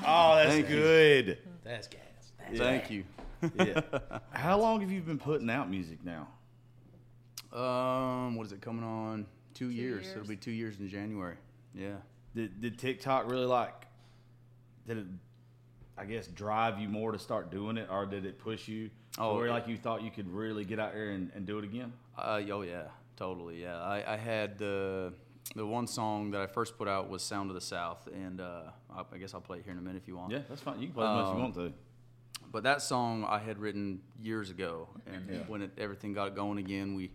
[0.08, 0.76] oh, that's Thank you.
[0.76, 1.38] good.
[1.64, 2.00] That's gas.
[2.40, 3.04] That's Thank you.
[3.56, 3.82] Yeah.
[4.32, 6.30] How long have you been putting out music now?
[7.52, 9.26] Um, what is it coming on?
[9.54, 10.06] Two, years.
[10.06, 10.16] years.
[10.16, 11.36] It'll be two years in January.
[11.76, 11.96] Yeah.
[12.34, 13.86] Did, did TikTok really like?
[14.88, 15.06] Did it?
[15.98, 18.90] I guess drive you more to start doing it, or did it push you?
[19.20, 19.54] Oh, where yeah.
[19.54, 21.92] like you thought you could really get out there and, and do it again?
[22.18, 22.84] Uh, oh yeah,
[23.18, 23.62] totally.
[23.62, 25.14] Yeah, I, I had the
[25.56, 28.64] the one song that I first put out was "Sound of the South," and uh,
[28.94, 30.32] I, I guess I'll play it here in a minute if you want.
[30.32, 30.80] Yeah, that's fine.
[30.80, 31.74] You can play as much as you Um, want to.
[32.52, 36.96] But that song I had written years ago, and when it, everything got going again,
[36.96, 37.12] we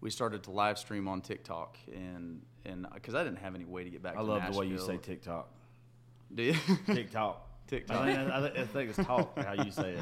[0.00, 3.84] we started to live stream on TikTok, and and because I didn't have any way
[3.84, 4.14] to get back.
[4.14, 5.48] I to love the way you say TikTok.
[6.34, 6.54] Do you?
[6.86, 7.46] TikTok.
[7.70, 7.96] TikTok.
[7.96, 10.00] I think, I, think- I think it's talk how you say it.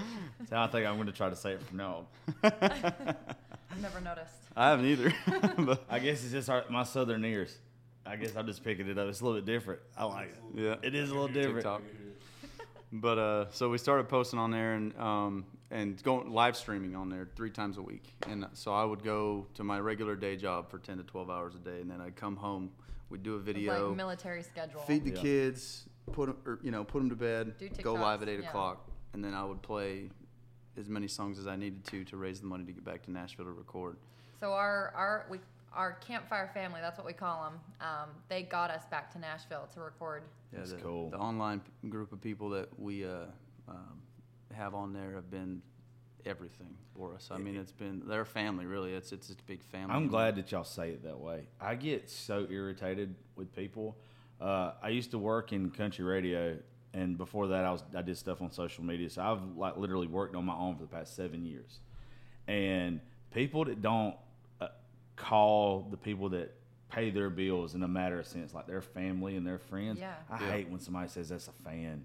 [0.49, 2.07] So I think I'm going to try to say it from now
[2.43, 2.53] on.
[3.71, 4.33] I've never noticed.
[4.57, 5.13] I haven't either.
[5.59, 7.57] but I guess it's just our, my southern ears.
[8.07, 9.07] I guess I'm just picking it up.
[9.09, 9.81] It's a little bit different.
[9.97, 10.61] I like it.
[10.61, 11.57] yeah, It is a little different.
[11.57, 11.83] TikTok.
[12.91, 17.11] But uh, so we started posting on there and um, and going live streaming on
[17.11, 18.15] there three times a week.
[18.27, 21.55] And so I would go to my regular day job for ten to twelve hours
[21.55, 22.71] a day, and then I'd come home.
[23.11, 24.81] We'd do a video, like military schedule.
[24.81, 25.21] feed the Yeah.
[25.21, 28.41] kids, put 'em- or you know put them to bed, Do go live at eight
[28.41, 28.49] yeah.
[28.49, 30.11] o'clock, and then I would play
[30.77, 33.11] as many songs as I needed to to raise the money to get back to
[33.11, 33.97] Nashville to record.
[34.41, 35.39] So our our we
[35.73, 37.61] our campfire family, that's what we call them.
[37.81, 40.23] Um, they got us back to Nashville to record.
[40.53, 41.11] Yeah, That's the, cool.
[41.11, 43.27] The online p- group of people that we uh,
[43.69, 44.01] um,
[44.55, 45.61] have on there have been
[46.25, 47.29] everything for us.
[47.31, 48.95] I mean, it's been their family really.
[48.95, 49.95] It's it's just a big family.
[49.95, 51.49] I'm glad that y'all say it that way.
[51.61, 53.97] I get so irritated with people.
[54.41, 56.57] Uh, I used to work in country radio,
[56.95, 59.11] and before that, I was I did stuff on social media.
[59.11, 61.81] So I've like literally worked on my own for the past seven years,
[62.47, 63.01] and
[63.33, 64.15] people that don't
[64.61, 64.69] uh,
[65.17, 66.55] call the people that
[66.91, 69.99] pay their bills in a matter of sense, like their family and their friends.
[70.01, 70.15] Yeah.
[70.31, 70.51] I Yeah.
[70.53, 72.05] hate when somebody says that's a fan.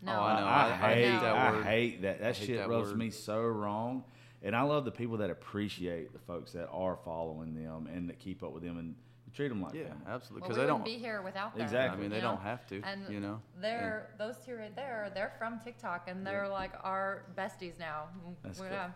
[0.00, 0.46] No, Oh, I know.
[0.46, 1.64] I, I- I hate hate that I word.
[1.66, 2.18] hate that.
[2.20, 2.98] That I hate shit that rubs word.
[2.98, 4.04] me so wrong.
[4.44, 8.18] And I love the people that appreciate the folks that are following them and that
[8.18, 8.94] keep up with them and
[9.34, 10.02] treat them like Yeah, family.
[10.08, 10.40] absolutely.
[10.42, 10.94] Well, Because we they wouldn't don't.
[11.00, 11.62] be here without them.
[11.64, 11.98] Exactly.
[11.98, 12.40] I mean, they you don't know?
[12.50, 12.82] have to.
[12.82, 13.40] And you know.
[13.60, 15.10] they're those two right there.
[15.14, 18.08] They're from TikTok, and they're like our besties now.
[18.42, 18.76] That's we- cool.
[18.76, 18.90] yeah.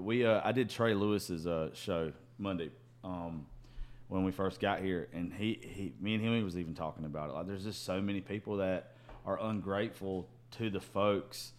[0.00, 2.70] We uh, I did Trey Lewis's uh, show Monday
[3.02, 3.46] um,
[4.08, 7.04] when we first got here, and he, he me and him he was even talking
[7.04, 7.32] about it.
[7.34, 8.92] Like, there's just so many people that
[9.26, 11.52] are ungrateful to the folks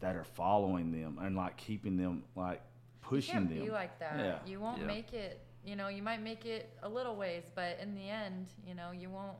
[0.00, 2.60] that are following them and like keeping them like
[3.00, 3.64] pushing You pushing can't them.
[3.66, 4.18] be like that.
[4.18, 4.38] Yeah.
[4.46, 4.86] You won't Yeah.
[4.86, 5.40] make it.
[5.64, 8.90] You know, you might make it a little ways, but in the end, you know,
[8.90, 9.36] you won't.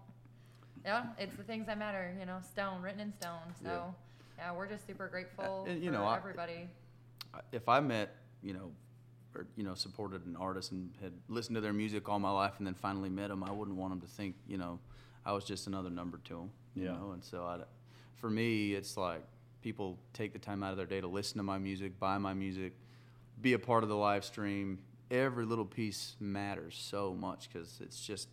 [0.84, 2.14] Yeah, it's the things that matter.
[2.18, 3.38] You know, stone written in stone.
[3.62, 3.94] So,
[4.38, 6.68] yeah, we're just super grateful uh, and, you for know, I- everybody.
[7.52, 8.70] if I met, you know,
[9.34, 12.54] or you know, supported an artist and had listened to their music all my life,
[12.58, 14.78] and then finally met them, I wouldn't want them to think, you know,
[15.26, 16.50] I was just another number to them.
[16.74, 16.92] You Yeah.
[16.92, 17.58] know, and so I,
[18.16, 19.22] for me, it's like
[19.62, 22.32] people take the time out of their day to listen to my music, buy my
[22.34, 22.72] music,
[23.42, 24.78] be a part of the live stream.
[25.10, 28.28] Every little piece matters so much because it's just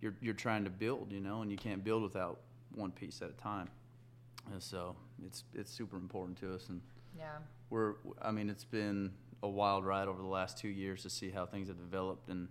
[0.00, 2.40] you're you're trying to build, you know, and you can't build without
[2.74, 3.68] one piece at a time.
[4.52, 6.80] And so it's it's super important to us and
[7.16, 7.38] Yeah.
[7.70, 11.30] we're i mean it's been a wild ride over the last two years to see
[11.30, 12.48] how things have developed and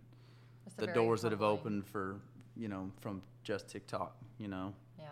[0.66, 2.22] It's the very doors that have opened for
[2.56, 5.08] you know from just tiktok you know Yeah.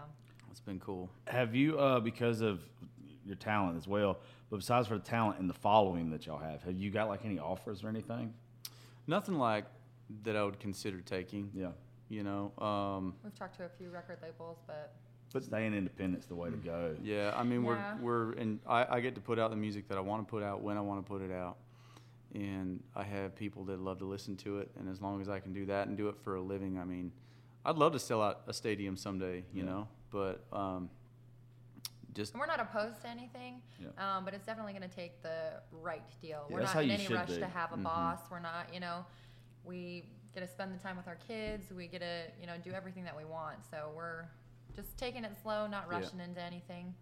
[0.52, 2.62] it's been cool Have you, uh, because of
[3.30, 6.64] your talent as well, but besides for the talent and the following that y'all have,
[6.64, 8.34] have you got like any offers or anything?
[9.08, 9.66] nothing like
[10.24, 11.70] that i would consider taking Yeah.
[12.10, 14.94] you know um, We've talked to a few record labels, but
[15.34, 16.96] But staying independent's the way to go.
[17.02, 17.96] yeah i mean Yeah.
[18.02, 20.30] we're we're and I, I get to put out the music that i want to
[20.30, 21.58] put out when i want to put it out
[22.36, 25.40] and i have people that love to listen to it and as long as i
[25.40, 27.12] can do that and do it for a living i mean
[27.66, 29.70] i'd love to sell out a stadium someday you Yeah.
[29.72, 30.90] know but um,
[32.14, 33.62] just and we're not opposed to anything.
[33.80, 33.90] Yeah.
[34.18, 36.46] Um, but it's definitely going to take the right deal.
[36.50, 37.38] Yeah, we're not how in any rush be.
[37.40, 37.84] to have a Mhm.
[37.84, 38.20] boss.
[38.32, 39.06] We're not, you know,
[39.64, 41.72] we get to spend the time with our kids.
[41.72, 43.58] We get to, you know, do everything that we want.
[43.70, 44.26] So we're
[44.76, 45.98] just taking it slow, not Yeah.
[46.00, 46.96] rushing into anything.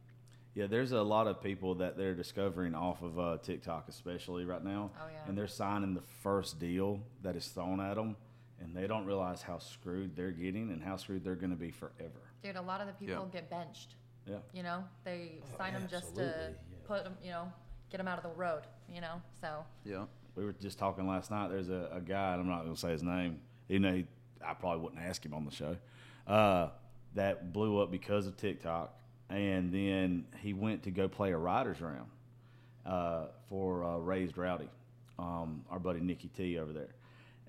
[0.54, 4.63] Yeah, there's a lot of people that they're discovering off of uh, TikTok, especially right
[4.63, 4.91] now.
[5.00, 5.24] Oh, yeah.
[5.28, 8.17] And they're signing the first deal that is thrown at them,
[8.60, 11.70] and they don't realize how screwed they're getting and how screwed they're going to be
[11.70, 12.22] forever.
[12.41, 13.39] Dude, a lot of the people Yeah.
[13.39, 13.96] get benched.
[14.28, 14.38] Yeah.
[14.54, 16.78] You know, they sign them just to yeah.
[16.86, 17.52] put them, you know,
[17.90, 18.63] get them out of the road.
[18.94, 21.50] You know, so yeah We were just talking last night.
[21.50, 24.08] There's a, a guy, and I'm not going to say his name, even though he,
[24.46, 25.76] I probably wouldn't ask him on the show,
[26.28, 26.70] uh,
[27.16, 28.94] that blew up because of TikTok.
[29.30, 32.10] And then he went to go play a writers round
[32.86, 34.70] uh, for uh, Raised Rowdy,
[35.20, 36.94] um, our buddy Nikki T over there.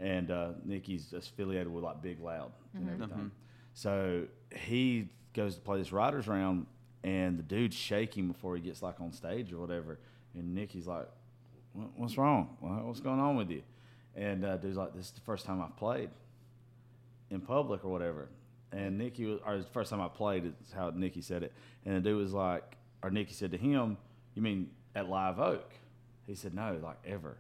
[0.01, 3.31] And uh, Nikki's affiliated with like Big Loud and everything.
[3.75, 6.67] So he goes to play this writer's round,
[7.05, 9.99] and the dude's shaking before he gets like on stage or whatever.
[10.35, 11.09] And Nikki's like,
[11.97, 12.57] what's wrong?
[12.61, 13.63] What's going on with you?
[14.17, 16.11] And uh, dude's like, this is the first time I've played
[17.31, 18.29] in public or whatever.
[18.73, 21.53] And Nikki was, or the first time I played, is how Nikki said it.
[21.87, 23.97] And the dude was like, or Nikki said to him,
[24.35, 25.71] you mean at Live Oak?
[26.27, 27.37] He said, no, like ever.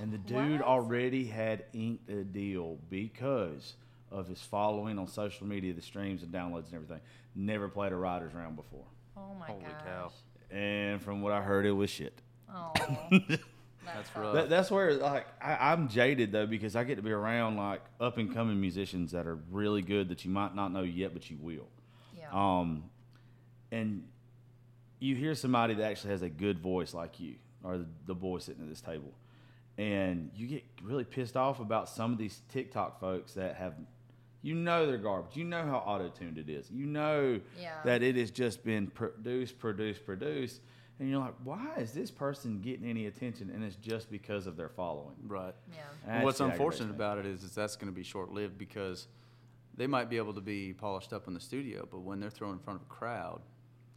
[0.00, 0.62] And the dude What?
[0.62, 3.74] already had inked a deal because
[4.10, 7.00] of his following on social media, the streams and downloads and everything.
[7.34, 8.84] Never played a writer's round before.
[9.16, 9.72] oh my Holy gosh.
[9.84, 10.12] cow.
[10.50, 12.20] And from what I heard, it was shit.
[12.52, 12.72] Oh,
[13.94, 14.34] That's rough.
[14.34, 17.80] That, that's where like I, I'm jaded though because I get to be around like
[18.00, 21.30] up and coming musicians that are really good that you might not know yet, but
[21.30, 21.68] you will.
[22.16, 22.26] Yeah.
[22.32, 22.84] Um,
[23.70, 24.04] and
[24.98, 28.38] you hear somebody that actually has a good voice like you, or the, the boy
[28.38, 29.12] sitting at this table,
[29.78, 33.74] and you get really pissed off about some of these TikTok folks that have,
[34.42, 35.36] you know, they're garbage.
[35.36, 36.70] You know how auto tuned it is.
[36.70, 37.74] You know Yeah.
[37.84, 40.60] that it has just been produced, produced, produced.
[41.00, 43.50] And you're like, why is this person getting any attention?
[43.50, 45.14] And it's just because of their following.
[45.26, 45.54] Right.
[45.72, 45.82] Yeah.
[46.16, 49.06] Well, what's unfortunate about it is, is that's going to be short lived because
[49.76, 52.54] they might be able to be polished up in the studio, but when they're thrown
[52.54, 53.42] in front of a crowd,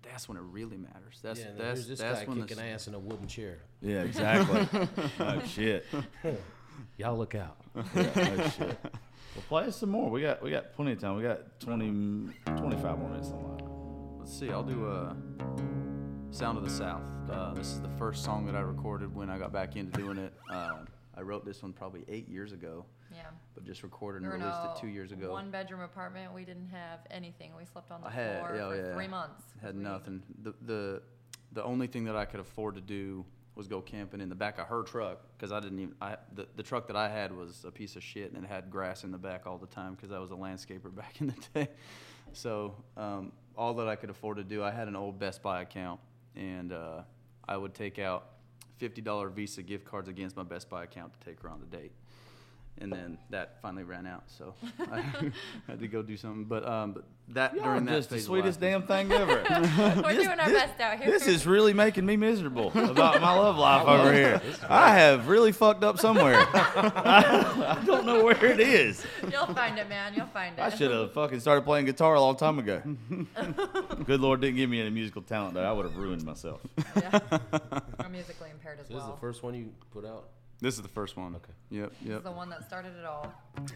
[0.04, 1.20] that's when it really matters.
[1.24, 3.28] That's yeah, and that's here's this that's guy when kicking s- ass in a wooden
[3.28, 3.60] chair.
[3.82, 4.68] Yeah, exactly.
[5.20, 5.86] oh shit.
[6.98, 7.58] Y'all look out.
[7.96, 8.78] Yeah, oh shit.
[9.34, 10.10] Well, play us some more.
[10.10, 11.16] We got we got plenty of time.
[11.16, 14.20] We got 20, 25 more minutes on that.
[14.20, 14.50] Let's see.
[14.50, 15.16] I'll do a
[16.32, 17.02] Sound of the South.
[17.30, 20.18] Uh, this is the first song that I recorded when I got back into doing
[20.18, 20.34] it.
[20.50, 20.80] Uh,
[21.16, 23.22] I wrote this one probably eight years ago, Yeah.
[23.54, 25.32] but just recorded and were in released it two years ago.
[25.32, 26.34] One bedroom apartment.
[26.34, 27.52] We didn't have anything.
[27.58, 28.94] We slept on the I had floor yeah, for yeah.
[28.94, 29.44] three months.
[29.62, 30.24] Had nothing.
[30.44, 31.02] The the
[31.54, 34.60] the only thing that I could afford to do was go camping in the back
[34.60, 35.96] of her truck because I didn't even.
[36.02, 38.70] I the, the truck that I had was a piece of shit and it had
[38.72, 41.36] grass in the back all the time because I was a landscaper back in the
[41.60, 41.70] day.
[42.34, 45.62] So um, all that I could afford to do, I had an old Best Buy
[45.62, 46.00] account
[46.36, 47.02] and uh,
[47.48, 48.30] I would take out
[48.78, 51.78] fifty dollar Visa gift cards against my Best Buy account to take her on the
[51.78, 51.92] date.
[52.78, 54.56] And then that finally ran out, so
[54.92, 55.02] I
[55.68, 56.46] had to go do something.
[56.46, 59.12] But um, but that Y'all during that just the phase of sweetest life damn thing
[59.12, 59.44] ever.
[60.04, 61.12] We're doing our best out here.
[61.12, 64.42] This is really making me miserable about my love life over here.
[64.68, 66.38] I have really fucked up somewhere.
[66.54, 69.06] I, I don't know where it is.
[69.32, 70.16] You'll find it, man.
[70.16, 70.62] You'll find it.
[70.62, 72.82] I should have fucking started playing guitar a long time ago.
[74.06, 75.64] Good Lord didn't give me any musical talent though.
[75.64, 76.62] I would have ruined myself.
[76.96, 77.20] Yeah.
[78.00, 79.16] I'm musically impaired as So this is well.
[79.16, 80.30] the first one you put out.
[80.62, 81.36] This is the first one.
[81.36, 81.54] Okay.
[81.72, 81.82] Yep.
[81.82, 81.92] Yep.
[82.00, 82.18] This Yep.
[82.20, 83.34] is the one that started it all.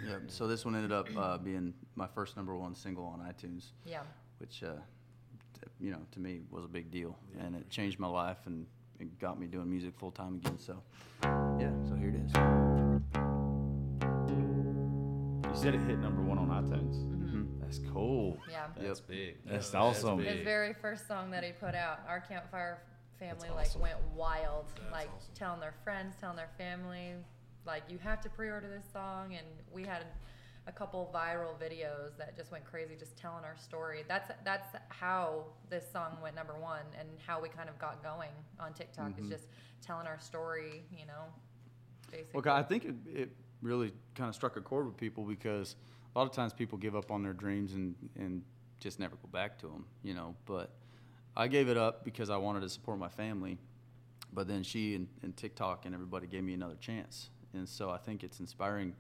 [0.08, 0.22] Yep.
[0.28, 4.04] So this one ended up uh, being my first number one single on iTunes, Yeah.
[4.38, 4.76] which, uh,
[5.56, 8.68] t- you know, to me was a big deal, and it changed my life and
[9.00, 10.60] it got me doing music full time again.
[10.60, 10.82] So,
[11.60, 11.72] yeah.
[11.90, 12.32] So here it is.
[15.50, 16.98] You said it hit number one on iTunes.
[17.08, 17.60] Mhm.
[17.62, 18.38] That's cool.
[18.50, 18.68] Yeah.
[18.78, 19.38] That's big.
[19.46, 20.18] That's Yeah, awesome.
[20.18, 20.28] big.
[20.28, 22.84] His very first song that he put out, our campfire
[23.20, 23.82] family That's like awesome.
[23.82, 25.34] went wild, like awesome.
[25.34, 27.14] telling their friends, telling their family,
[27.66, 29.34] like you have to pre-order this song.
[29.36, 30.06] And we had
[30.68, 34.04] a couple viral videos that just went crazy, just telling our story.
[34.08, 38.32] That's that's how this song went number one, and how we kind of got going
[38.60, 39.24] on TikTok Mm-hmm.
[39.26, 39.48] is just
[39.82, 40.84] telling our story.
[40.92, 41.26] You know,
[42.12, 42.42] basically.
[42.44, 43.30] Well, I think it, it
[43.62, 45.76] really kind of struck a chord with people because
[46.16, 48.42] a lot of times people give up on their dreams and, and
[48.80, 50.36] just never go back to them, you know.
[50.46, 50.72] But
[51.38, 53.58] I gave it up because I wanted to support my family.
[54.34, 57.30] But then she and, and TikTok and everybody gave me another chance.
[57.54, 58.94] And so I think it's inspiring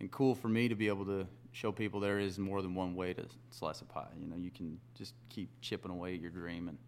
[0.00, 2.94] and cool for me to be able to show people there is more than one
[2.94, 4.08] way to slice a pie.
[4.18, 6.78] You know, you can just keep chipping away at your dream and,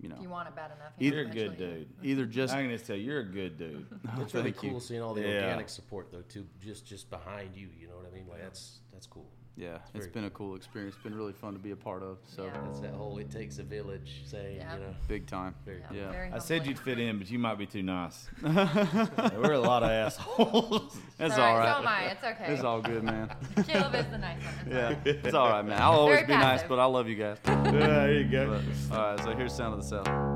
[0.00, 1.88] you know, if you want it bad enough, You're a good dude.
[2.02, 2.54] either just.
[2.54, 3.86] I'm gonna tell you're a good dude.
[4.20, 4.70] It's really Thank you.
[4.70, 5.42] cool seeing all the Yeah.
[5.44, 7.68] organic support though too, just just behind you.
[7.80, 8.26] You know what I mean?
[8.28, 9.26] Like that's that's cool.
[9.56, 10.94] Yeah, it's very been a cool experience.
[10.94, 12.18] It's been really fun to be a part of.
[12.24, 12.44] So.
[12.44, 12.58] Yeah.
[12.64, 14.56] That's that whole "it takes a village" saying.
[14.56, 14.74] Yeah.
[14.74, 14.94] You know.
[15.08, 15.54] Big time.
[15.66, 16.30] Very Yeah, Yeah.
[16.34, 18.28] I said you'd fit in, but you might be too nice.
[18.42, 20.96] We're a lot of assholes.
[21.18, 21.66] That's all all right.
[21.66, 22.02] right, so am I.
[22.04, 22.52] It's okay.
[22.52, 23.34] It's all good, man.
[23.66, 24.54] Caleb is the nice one.
[24.66, 25.06] It's yeah, right.
[25.06, 25.80] it's all right, man.
[25.80, 27.36] I'll always Very be nice, but I love you guys.
[27.46, 28.58] yeah, there you go.
[28.88, 30.31] But, all right, so here's Sound of the South.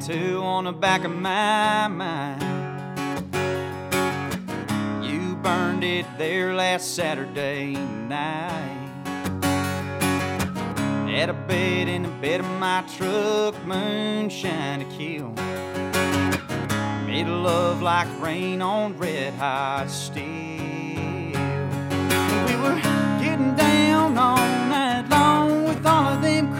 [0.00, 2.42] Tattoo on the back of my mind.
[5.04, 8.78] You burned it there last Saturday night.
[11.08, 15.28] Had a bed in the bed of my truck, moonshine to kill.
[17.06, 20.24] Made love like rain on red hot steel.
[22.46, 22.80] We were
[23.20, 26.56] getting down all night long with all of them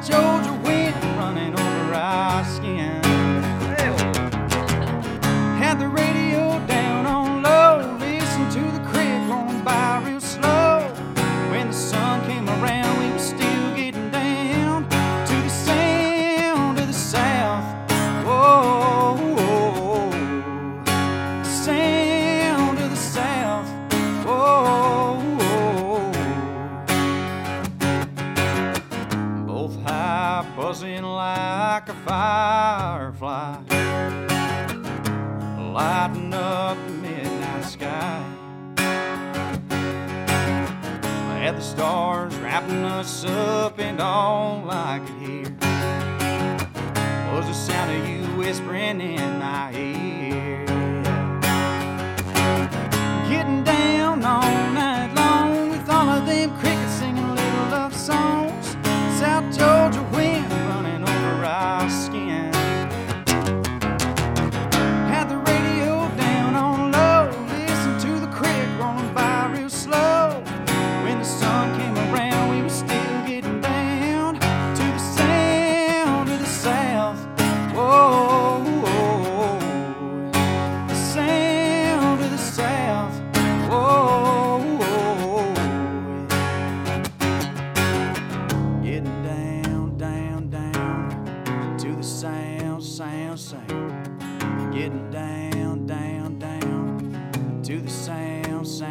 [0.00, 3.01] Georgia wind running over our skin.
[33.22, 33.56] Firefly,
[35.72, 38.24] lighting up the midnight sky.
[41.38, 45.44] Had the stars wrapping us up, and all I could hear
[47.32, 50.64] was the sound of you whispering in my ear.
[53.28, 54.42] Getting down all
[54.72, 58.41] night long with all of them crickets singing little love songs.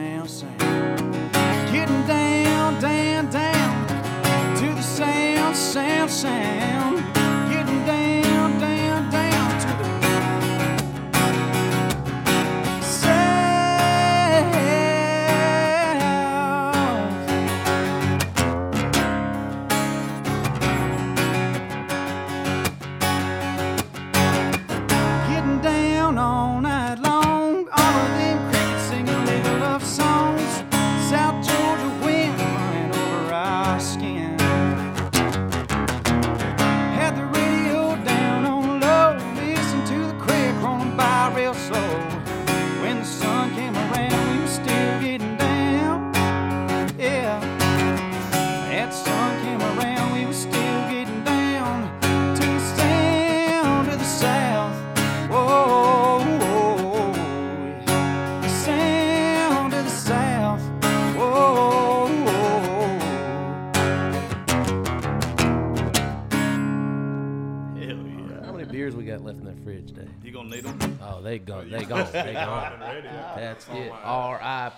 [0.02, 0.60] Sound, sound.
[1.72, 3.88] Getting down, down, down
[4.58, 6.61] to the sound, sound, sound.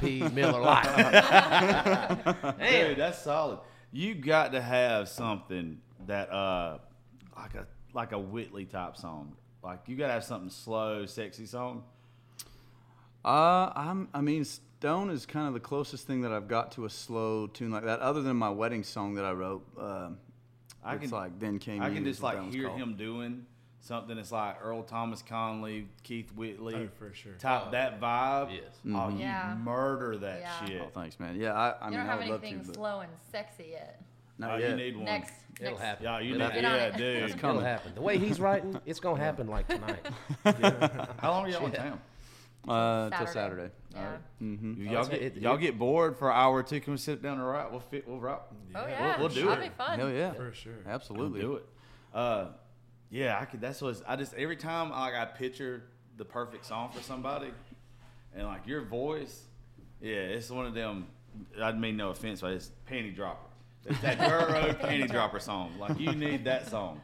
[0.04, 0.30] R.I.P.
[0.36, 2.60] Miller Lite.
[2.60, 3.60] Dude, that's solid.
[3.92, 6.80] You got to have something that uh
[7.36, 9.36] like a like a Whitley type song.
[9.64, 11.84] Like you got to have something slow, sexy song.
[13.24, 14.10] Uh, I'm.
[14.14, 17.48] I mean, Stone is kind of the closest thing that I've got to a slow
[17.48, 19.66] tune like that, other than my wedding song that I wrote.
[19.80, 20.18] Um,
[20.84, 21.82] I it's can like then came.
[21.82, 22.80] I can is just like hear called.
[22.80, 23.46] him doing
[23.84, 26.74] something that's like Earl Thomas Conley, Keith Whitley.
[26.76, 27.34] Oh, for sure.
[27.34, 28.52] Type that vibe.
[28.56, 28.64] Yes.
[28.96, 29.56] Oh, you Yeah.
[29.62, 30.66] murder that Yeah.
[30.66, 30.82] shit.
[30.84, 31.36] Oh, thanks, man.
[31.36, 31.70] Yeah, I.
[31.70, 34.02] I you mean, don't I have would love to, anything slow and sexy yet.
[34.40, 34.70] No, Oh, yet.
[34.72, 35.06] you need one.
[35.06, 35.82] Next, It'll next.
[35.84, 36.04] happen.
[36.06, 36.64] Yeah, you It'll need, happen.
[36.64, 36.98] Yeah, it.
[36.98, 37.24] dude.
[37.30, 37.94] That's It'll happen.
[37.96, 40.06] The way he's writing, it's gonna happen like tonight.
[41.20, 42.02] How long are y'all in town?
[42.68, 43.34] Uh, till Saturday.
[43.34, 43.72] Saturday.
[43.94, 44.18] Yeah.
[44.42, 44.88] Mm-hmm.
[44.88, 46.80] Y'all get it- y'all it- get bored for an hour or two?
[46.80, 47.70] Can we sit down and write?
[47.70, 48.08] We'll fit.
[48.08, 48.40] We'll write.
[48.74, 49.70] Oh yeah, we'll do That'll it.
[49.70, 50.00] be fun.
[50.00, 50.74] Hell yeah, For sure.
[50.88, 51.42] absolutely.
[51.42, 51.66] do it.
[52.14, 52.48] Uh,
[53.10, 53.62] yeah, I could.
[53.62, 55.84] That's what I just every time like I picture
[56.18, 57.52] the perfect song for somebody,
[58.36, 59.42] and like your voice,
[60.02, 61.08] yeah, it's one of them.
[61.62, 63.40] I mean no offense, but it's panty dropper.
[63.86, 65.74] It's that dirt road panty dropper song.
[65.80, 67.02] Like you need that song.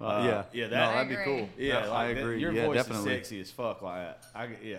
[0.00, 0.44] Uh, yeah.
[0.52, 1.48] yeah, No, that, that'd be be cool.
[1.58, 2.40] yeah, I like that- agree.
[2.40, 3.12] your yeah, voice definitely.
[3.12, 4.24] is sexy as fuck like that.
[4.34, 4.76] I yeah.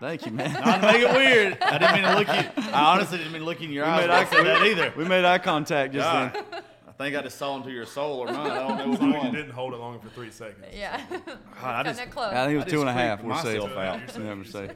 [0.00, 0.52] Thank you, man.
[0.64, 1.58] Not to make it weird.
[1.62, 2.62] I didn't mean to look you.
[2.72, 4.00] I honestly didn't mean to look you in your eyes.
[4.06, 4.92] made eye- said that either.
[4.96, 6.62] we made eye contact just God, then.
[6.98, 8.36] I think I just saw into your soul or mine.
[8.50, 9.32] I don't know As which long as you one.
[9.34, 10.66] didn't hold it longer for three seconds.
[10.72, 11.00] Yeah.
[11.10, 12.32] God, I Cutting just, it close.
[12.32, 13.20] I think it was I two and a just half.
[13.20, 13.58] freaked We'll say.
[13.58, 14.16] myself out.
[14.16, 14.70] You never say.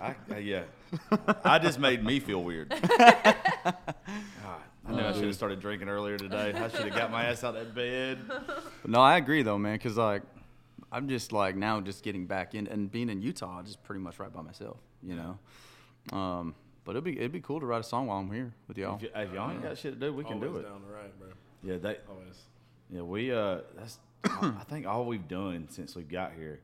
[0.00, 0.62] I, uh, yeah,
[1.44, 2.70] I just made me feel weird.
[2.70, 3.74] God,
[4.86, 6.52] I knew I should have started drinking earlier today.
[6.54, 8.20] I should have got my ass out of that bed.
[8.28, 9.78] But no, I agree though, man.
[9.78, 10.22] Cause like,
[10.92, 14.00] I'm just like now just getting back in and being in Utah, I just pretty
[14.00, 16.16] much right by myself, you know.
[16.16, 16.54] Um,
[16.84, 18.96] but it'd be it'd be cool to write a song while I'm here with y'all.
[19.02, 20.68] If, y- if y'all ain't got shit to do, we can do Always it.
[20.68, 21.28] down the right, bro.
[21.64, 21.96] Yeah, they.
[22.08, 22.42] Always.
[22.90, 23.32] Yeah, we.
[23.32, 23.98] Uh, that's.
[24.24, 26.60] I think all we've done since we got here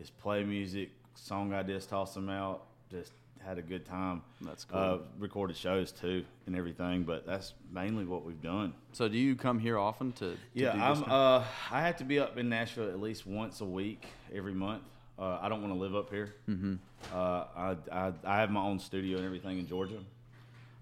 [0.00, 3.12] is play music, song ideas, toss them out, just
[3.44, 4.22] had a good time.
[4.40, 4.78] That's cool.
[4.78, 8.72] Uh, recorded shows too and everything, but that's mainly what we've done.
[8.92, 10.30] So do you come here often to?
[10.32, 10.98] to Yeah, do I'm.
[11.00, 11.08] this?
[11.08, 14.82] Uh, I have to be up in Nashville at least once a week every month.
[15.18, 16.34] Uh, I don't want to live up here.
[16.48, 16.74] Mm-hmm.
[17.12, 19.98] Uh, I, I I have my own studio and everything in Georgia.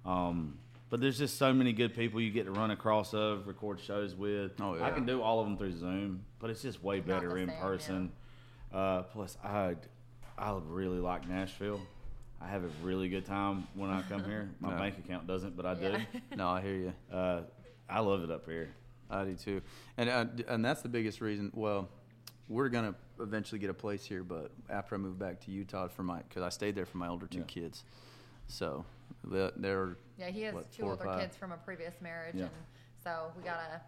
[0.07, 0.59] Um,
[0.91, 4.15] but there's just so many good people you get to run across of, record shows
[4.15, 4.53] with.
[4.61, 4.85] Oh, yeah.
[4.87, 7.37] I can do all of them through Zoom, but it's just way Not better the
[7.37, 7.63] in same, yeah.
[7.63, 8.13] person.
[8.73, 9.77] Uh, plus, I
[10.37, 11.81] I really like Nashville.
[12.43, 14.51] I have a really good time when I come here.
[14.61, 14.79] My Yeah.
[14.79, 15.97] bank account doesn't, but I do.
[16.37, 16.93] No, I hear you.
[17.13, 17.43] Uh,
[17.89, 18.71] I love it up here.
[19.11, 19.61] I do too,
[19.97, 21.51] and uh, and that's the biggest reason.
[21.55, 21.89] Well,
[22.49, 26.03] we're gonna eventually get a place here, but after I move back to Utah for
[26.05, 27.45] my, because I stayed there for my older two Yeah.
[27.45, 27.85] kids,
[28.47, 28.85] so
[29.25, 31.21] the- they're Yeah, he has what, two four or older five?
[31.21, 32.45] kids from a previous marriage, Yeah.
[32.45, 32.53] and
[33.03, 33.81] so we gotta.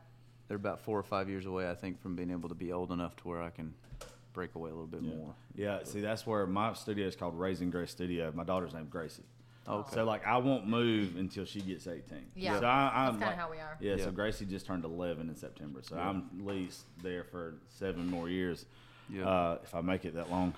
[0.48, 2.90] They're about four or five years away, I think, from being able to be old
[2.92, 3.74] enough to where I can
[4.32, 5.14] break away a little bit Yeah.
[5.14, 5.34] more.
[5.54, 8.32] Yeah, see, that's where my studio is called Raising Grace Studio.
[8.34, 9.24] My daughter's named Gracie.
[9.66, 9.94] Oh, okay.
[9.94, 12.32] So like, I won't move until she gets 18.
[12.34, 13.76] Yeah, So I, I'm that's kinda like- how we are.
[13.80, 14.04] Yeah, Yeah.
[14.04, 16.08] So Gracie just turned 11 in September, so Yeah.
[16.08, 18.66] I'm at least there for seven more years.
[19.12, 19.28] Yeah.
[19.28, 20.54] Uh, if I make it that long,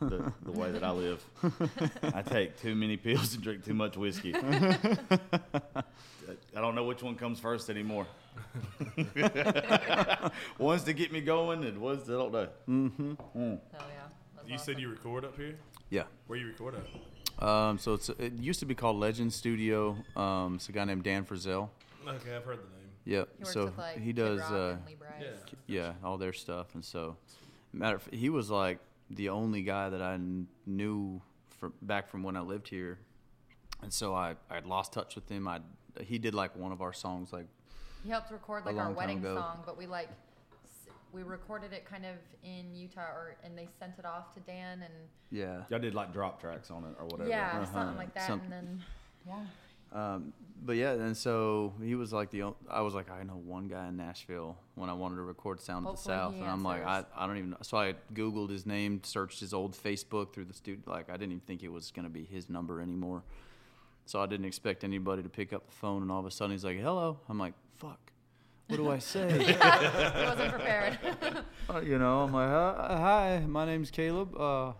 [0.00, 1.24] the, the way that I live,
[2.14, 4.34] I take too many pills and drink too much whiskey.
[6.54, 8.06] I don't know which one comes first anymore.
[10.58, 12.48] one's to get me going, and one's to I don't know.
[12.68, 13.12] Mm-hmm.
[13.14, 13.84] Hell yeah.
[14.36, 14.74] That's You awesome.
[14.74, 15.56] said you record up here?
[15.90, 16.04] Yeah.
[16.26, 17.46] Where you record at?
[17.46, 19.96] Um, so it's it used to be called Legend Studio.
[20.16, 21.68] Um, it's a guy named Dan Frizzell.
[22.06, 22.88] Okay, I've heard the name.
[23.04, 23.28] Yep.
[23.36, 24.40] He works so with, like, he Kid does.
[24.40, 25.10] Rock Uh, and Lee Brice.
[25.66, 25.82] Yeah.
[25.82, 27.16] yeah, all their stuff, and so
[27.72, 28.78] matter of, fact, he was like
[29.10, 30.18] the only guy that I
[30.66, 31.20] knew
[31.58, 32.98] from back from when I lived here,
[33.82, 35.46] and so I I would lost touch with him.
[35.48, 35.60] I
[36.00, 37.46] he did like one of our songs like
[38.04, 39.36] He helped record like our wedding ago.
[39.36, 40.08] song, but we like
[41.12, 44.82] we recorded it kind of in Utah, or and they sent it off to Dan,
[44.82, 44.94] and
[45.30, 45.62] yeah.
[45.68, 47.28] Y'all did like drop tracks on it or whatever.
[47.28, 47.72] yeah, Uh-huh.
[47.72, 48.82] something like that, Some- and then
[49.26, 49.44] yeah,
[49.92, 50.32] Um,
[50.64, 52.54] but yeah, and so he was like the.
[52.70, 55.86] I was like, I know one guy in Nashville when I wanted to record Sound
[55.86, 57.04] of the South, and I'm like, I.
[57.16, 57.50] I don't even.
[57.50, 57.56] know.
[57.62, 60.82] So I googled his name, searched his old Facebook through the studio.
[60.86, 63.22] Like I didn't even think it was gonna be his number anymore.
[64.06, 66.52] So I didn't expect anybody to pick up the phone, and all of a sudden
[66.52, 68.12] he's like, "Hello." I'm like, "Fuck."
[68.68, 69.28] What do I say?
[69.38, 70.98] he wasn't prepared.
[71.70, 74.36] Uh, you know, I'm like, "Hi, my name's Caleb.
[74.36, 74.72] Uh,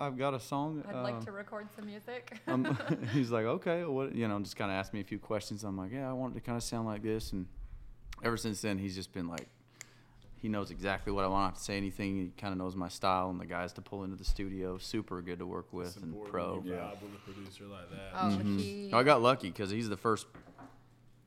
[0.00, 0.84] I've got a song.
[0.88, 2.40] I'd like um, to record some music.
[2.46, 2.76] um,
[3.12, 5.64] he's like, okay, what, you know, just kind of asked me a few questions.
[5.64, 7.32] I'm like, yeah, I want it to kind of sound like this.
[7.32, 7.46] And
[8.22, 9.46] ever since then, he's just been like,
[10.36, 11.42] he knows exactly what I want.
[11.42, 12.16] I have to say anything.
[12.16, 14.76] He kind of knows my style and the guys to pull into the studio.
[14.76, 16.62] Super good to work with and pro.
[16.66, 18.10] Yeah, you vibe with a producer like that.
[18.14, 18.60] oh, Mhm.
[18.60, 18.90] he.
[18.92, 20.26] I got lucky because he's the first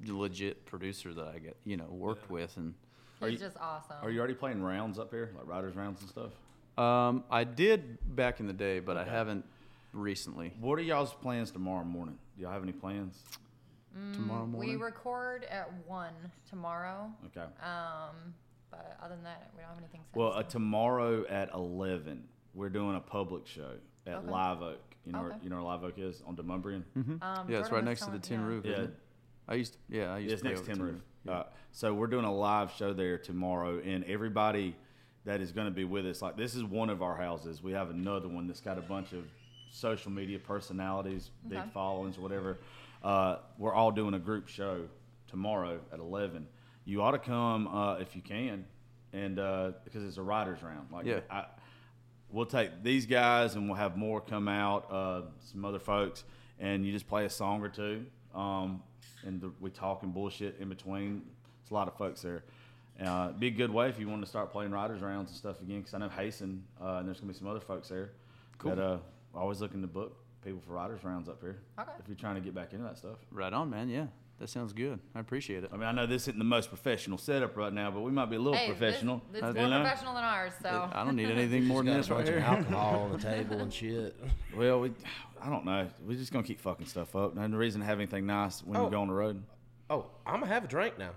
[0.05, 2.55] legit producer that I get, you know, worked with.
[2.57, 2.75] And
[3.21, 3.95] Are you- just awesome.
[4.03, 6.31] Are you already playing rounds up here, like writers rounds and stuff?
[6.77, 9.09] Um, I did back in the day, but Okay.
[9.09, 9.45] I haven't
[9.93, 10.53] recently.
[10.59, 12.17] What are y'all's plans tomorrow morning?
[12.35, 13.23] Do y'all have any plans?
[14.13, 14.69] Tomorrow morning.
[14.71, 16.13] We record at one
[16.47, 17.11] tomorrow.
[17.25, 17.41] Okay.
[17.41, 18.35] Um,
[18.69, 20.01] but other than that, we don't have anything.
[20.11, 22.23] Set Well, uh, tomorrow at eleven,
[22.53, 23.71] we're doing a public show
[24.05, 24.29] at Okay.
[24.29, 24.79] Live Oak.
[25.03, 26.83] You know, where, you know where Live Oak is on Demonbreun.
[26.95, 27.23] Mhm.
[27.23, 28.45] Um, yeah, it's right next to the Tin yeah.
[28.45, 28.65] Roof.
[28.65, 28.71] Yeah.
[28.73, 28.99] Isn't it?
[29.47, 31.01] I used, to, yeah, I used It's to next go to to Tin Roof.
[31.27, 34.75] Uh, so we're doing a live show there tomorrow, and everybody
[35.27, 37.61] that is going to be with us, like this is one of our houses.
[37.61, 39.25] We have another one that's got a bunch of
[39.69, 42.59] social media personalities, big followings, whatever.
[43.03, 44.85] Uh, we're all doing a group show
[45.27, 46.47] tomorrow at eleven.
[46.85, 48.65] You ought to come uh, if you can,
[49.11, 50.87] and uh, because it's a writers round.
[50.93, 51.19] Like Yeah.
[51.29, 51.45] I,
[52.31, 55.21] we'll take these guys and we'll have more come out, uh,
[55.51, 56.23] some other folks,
[56.57, 58.81] and you just play a song or two, um,
[59.25, 61.23] and the, we talk and bullshit in between.
[61.61, 62.45] It's a lot of folks there.
[63.03, 65.61] Uh, be a good way if you want to start playing writers rounds and stuff
[65.61, 68.11] again, because I know Hasten uh, and there's gonna be some other folks there
[68.57, 68.75] Cool.
[68.75, 68.97] that uh,
[69.35, 71.57] always looking to book people for writers rounds up here.
[71.79, 71.91] Okay.
[71.99, 73.17] If you're trying to get back into that stuff.
[73.31, 73.87] Right on, man.
[73.89, 74.07] Yeah,
[74.39, 74.99] that sounds good.
[75.13, 75.69] I appreciate it.
[75.71, 78.31] I mean, I know this isn't the most professional setup right now, but we might
[78.31, 79.21] be a little Hey, this- professional.
[79.31, 79.81] It's I- more know?
[79.81, 80.89] professional than ours, so.
[80.91, 82.39] I don't need anything more than Got this right here.
[82.39, 84.19] alcohol on the table and shit.
[84.55, 84.91] Well, we,
[85.39, 85.87] I don't know.
[86.03, 87.37] We're just gonna keep fucking stuff up.
[87.37, 88.89] And the reason to have anything nice when you Oh.
[88.89, 89.43] go on the road.
[89.91, 91.11] Oh, I'm gonna have a drink now.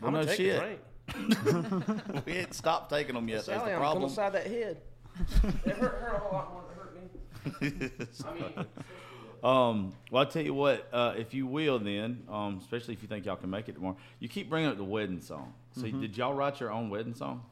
[0.00, 0.56] Well, I'm no gonna take shit.
[0.56, 2.26] a drink.
[2.26, 3.44] we ain't stopped taking them yet.
[3.44, 4.04] Sally, That's the problem.
[4.04, 4.32] I'm coming problem.
[4.32, 4.80] inside that head.
[5.64, 6.62] it hurt her a whole lot more
[7.60, 8.06] than it hurt me.
[8.28, 8.66] I mean,
[9.42, 10.88] um, well, I tell you what.
[10.92, 13.96] Uh, if you will, then, um, especially if you think y'all can make it tomorrow,
[14.18, 15.52] you keep bringing up the wedding song.
[15.74, 16.00] So, Mm-hmm.
[16.00, 17.42] did y'all write your own wedding song?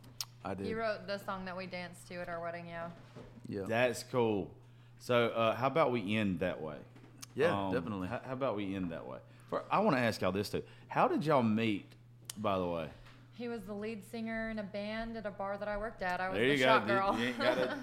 [0.44, 0.66] I did.
[0.66, 2.88] He wrote the song that we danced to at our wedding, yeah.
[3.48, 3.62] Yeah.
[3.66, 4.50] That's cool.
[4.98, 6.76] So, uh, how about we end that way?
[7.34, 8.08] Yeah, Um, definitely.
[8.08, 9.18] How, how about we end that way?
[9.48, 10.62] For, I want to ask y'all this too.
[10.88, 11.86] How did y'all meet?
[12.38, 12.88] By the way,
[13.34, 16.20] He was the lead singer in a band at a bar that I worked at.
[16.20, 16.96] I was There the go, shot dude.
[16.96, 17.18] girl.
[17.18, 17.76] You ain't gotta-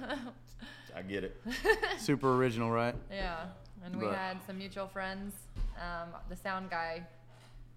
[0.96, 1.42] I get it.
[2.00, 2.96] Super original, right?
[3.12, 3.48] yeah,
[3.84, 5.34] and we But- had some mutual friends.
[5.78, 7.06] Um, the sound guy,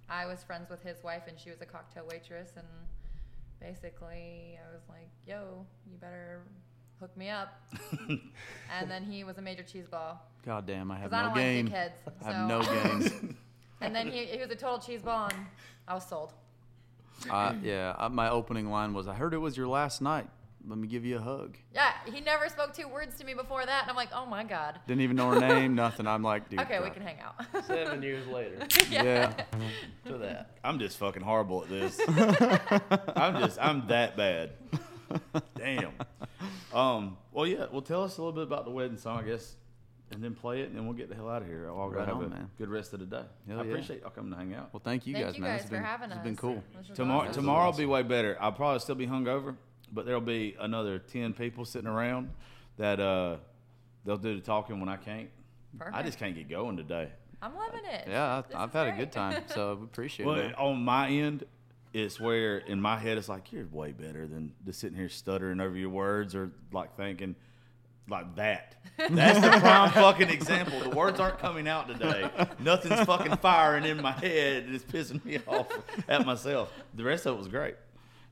[0.09, 2.51] I was friends with his wife, and she was a cocktail waitress.
[2.57, 2.67] And
[3.61, 6.43] basically, I was like, "Yo, you better
[7.01, 7.61] hook me up."
[8.09, 10.21] and then he was a major cheese ball.
[10.47, 11.69] God damn, I have 'Cause I no don't like game.
[11.69, 13.37] dickheads, I have no so- game.
[13.81, 15.47] And then he, he was a total cheese ball, and
[15.87, 16.33] I was sold.
[17.31, 20.29] Uh, yeah, uh, my opening line was, "I heard it was your last night,
[20.69, 21.57] let me give you a hug.
[21.73, 24.45] Yeah, he never spoke two words to me before that, and I'm like, oh my
[24.45, 24.79] god.
[24.87, 26.07] Didn't even know her name, nothing.
[26.07, 26.61] I'm like, dude.
[26.61, 27.37] Okay, we can hang out.
[27.67, 28.67] Seven years later.
[28.91, 29.33] Yeah.
[30.07, 30.57] To that.
[30.65, 32.01] I'm just fucking horrible at this.
[33.17, 34.53] I'm just I'm that bad.
[35.57, 35.93] Damn.
[36.73, 37.17] Um.
[37.33, 37.67] Well, yeah.
[37.71, 39.55] Well, tell us a little bit about the wedding song, I guess,
[40.11, 41.67] and then play it, and then we'll get the hell out of here.
[41.69, 42.51] I'll go Right have on, a man.
[42.59, 43.23] good rest of the day.
[43.49, 43.71] Hell I yeah.
[43.71, 44.71] appreciate y'all coming to hang out.
[44.73, 45.51] Well, thank you Thank guys, you man.
[45.53, 46.63] guys It's for been, having It's been cool.
[46.95, 47.35] Tomorrow, awesome.
[47.35, 48.37] tomorrow will be way better.
[48.41, 49.55] I'll probably still be hungover,
[49.93, 52.31] but there'll be another ten people sitting around
[52.79, 53.37] that uh
[54.05, 55.29] they'll do the talking when I can't.
[55.79, 55.97] Perfect.
[55.97, 57.11] I just can't get going today.
[57.43, 58.09] I'm loving it.
[58.09, 60.45] Yeah, I, I've is had a good time, so we appreciate Well, it.
[60.47, 60.55] man.
[60.55, 61.45] on my end,
[61.93, 65.61] it's where in my head it's like you're way better than just sitting here stuttering
[65.61, 67.37] over your words or like thinking
[68.09, 68.75] like that.
[68.97, 70.81] That's the prime fucking example.
[70.81, 72.29] The words aren't coming out today.
[72.59, 75.69] Nothing's fucking firing in my head and it's pissing me off
[76.09, 76.73] at myself.
[76.95, 77.77] The rest of it was great.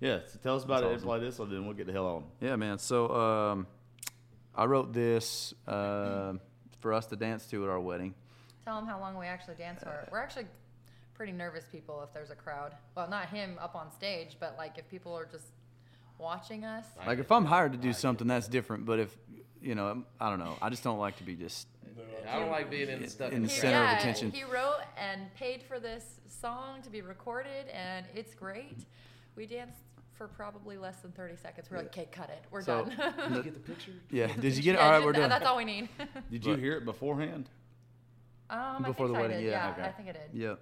[0.01, 0.97] Yeah, so tell us about That's it.
[0.97, 1.09] awesome.
[1.09, 2.25] Play this one, then we'll get the hell on.
[2.41, 2.79] Yeah, man.
[2.79, 3.67] So um,
[4.55, 6.35] I wrote this uh,
[6.81, 8.15] for us to dance to at our wedding.
[8.65, 10.09] Tell them how long we actually dance for.
[10.11, 10.47] We're actually
[11.15, 12.75] pretty nervous people if there's a crowd.
[12.95, 15.47] Well, not him up on stage, but like if people are just
[16.19, 16.85] watching us.
[17.07, 18.85] Like if I'm hired to do something, that's different.
[18.85, 19.17] But if
[19.63, 20.57] you know, I don't know.
[20.63, 21.67] I just don't like to be just
[22.29, 24.31] I don't like being in the stuck in in the the He- center of attention.
[24.31, 28.85] He wrote and paid for this song to be recorded, and it's great.
[29.37, 29.79] We danced
[30.15, 31.69] for probably less than 30 seconds.
[31.71, 32.43] We're like, okay, cut it.
[32.51, 33.33] We're So, done.
[33.35, 33.93] the- Get the picture?
[34.11, 34.29] yeah.
[34.29, 34.81] Did you get it?
[34.81, 35.29] All right, we're done.
[35.31, 35.89] That's all we need.
[36.31, 37.49] Did you hear it beforehand?
[38.49, 39.51] um, Before I the wedding, I did.
[39.51, 39.83] yeah, okay.
[39.83, 40.23] I think I did.
[40.33, 40.55] Yeah,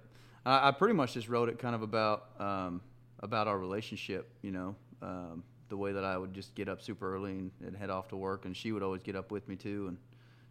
[0.45, 2.81] I, I pretty much just wrote it kind of about um,
[3.19, 4.29] about our relationship.
[4.41, 5.43] You know, um,
[5.75, 8.15] the way that I would just get up super early and, and head off to
[8.15, 9.97] work, and she would always get up with me too, and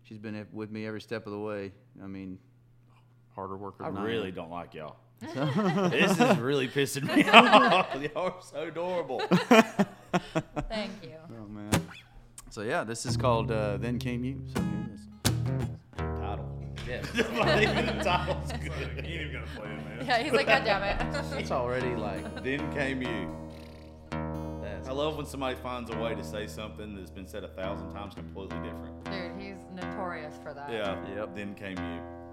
[0.03, 1.73] she's been with me every step of the way.
[2.03, 2.39] I mean,
[3.35, 3.85] harder worker.
[3.85, 4.05] I than am.
[4.05, 4.97] really don't like y'all.
[5.91, 7.89] this is really pissing me off.
[8.15, 9.21] Y'all are so adorable.
[10.69, 11.15] Thank you.
[11.31, 11.71] Oh man.
[12.51, 15.01] So yeah, this is called uh, "Then Came You." So here it is.
[15.97, 16.51] Title.
[16.87, 17.01] Yeah.
[17.15, 19.05] the title's good.
[19.07, 20.07] He ain't even gonna play it, man.
[20.07, 21.41] Yeah, he's like, God damn it.
[21.41, 23.44] It's already like Then came you.
[24.85, 27.49] That's I love when somebody finds a way to say something that's been said a
[27.49, 29.05] thousand times completely different.
[29.05, 30.71] Dude, he's notorious for that.
[30.71, 30.97] Yeah.
[31.15, 31.35] Yep.
[31.35, 32.24] Then came you.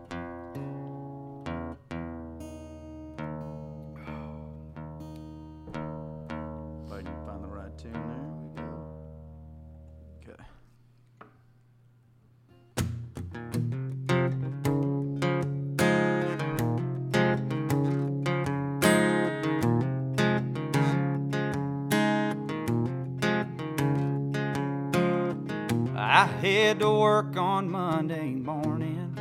[26.21, 29.17] I head to work on Monday morning.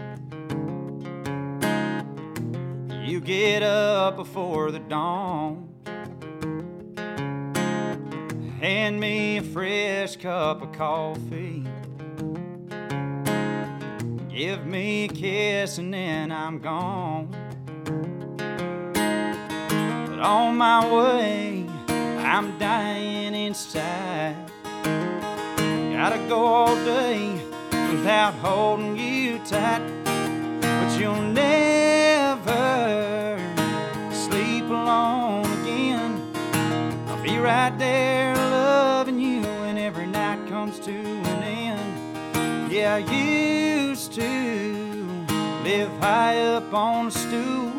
[2.90, 5.70] You get up before the dawn.
[8.60, 11.64] Hand me a fresh cup of coffee.
[14.28, 17.30] Give me a kiss and then I'm gone.
[20.06, 24.49] But on my way, I'm dying inside.
[26.02, 27.44] Gotta go all day
[27.92, 29.82] without holding you tight.
[30.62, 32.56] But you'll never
[34.10, 36.32] sleep alone again.
[37.06, 42.72] I'll be right there loving you when every night comes to an end.
[42.72, 45.26] Yeah, I used to
[45.64, 47.72] live high up on a stool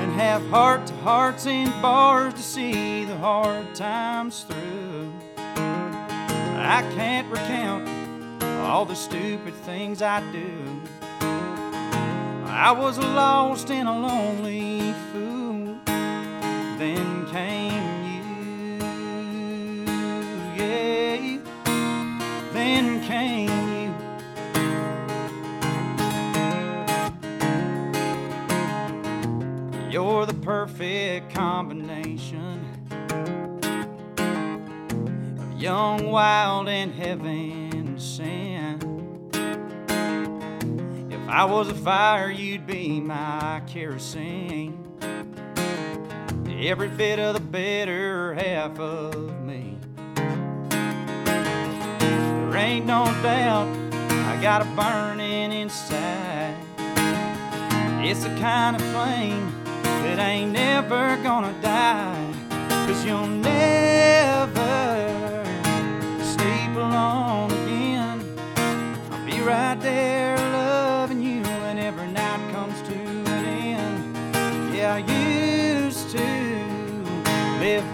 [0.00, 5.12] and have heart to hearts in bars to see the hard times through.
[6.62, 7.88] I can't recount
[8.60, 10.80] all the stupid things I do.
[12.46, 15.78] I was lost and a lonely fool.
[16.78, 18.76] Then came you,
[20.56, 21.38] yeah.
[22.52, 23.94] Then came you.
[29.90, 32.59] You're the perfect combination
[35.60, 38.82] young, wild, and heaven sent.
[41.12, 44.78] If I was a fire, you'd be my kerosene.
[46.48, 49.76] Every bit of the better half of me.
[51.98, 53.68] There ain't no doubt
[54.28, 56.56] I got a burning inside.
[58.02, 59.52] It's the kind of flame
[59.84, 62.34] that ain't never gonna die.
[62.86, 63.59] Cause you'll never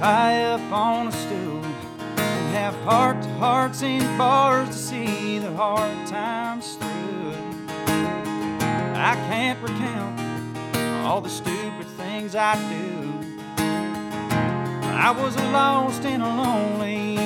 [0.06, 5.50] high up on a stool and have heart to hearts in bars to see the
[5.54, 7.34] hard times through.
[8.94, 10.16] I can't recount
[11.04, 12.86] all the stupid things I do.
[15.08, 17.16] I was lost and lonely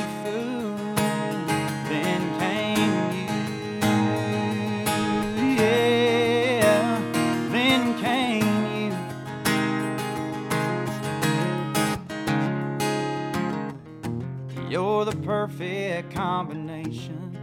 [15.51, 17.37] perfect combination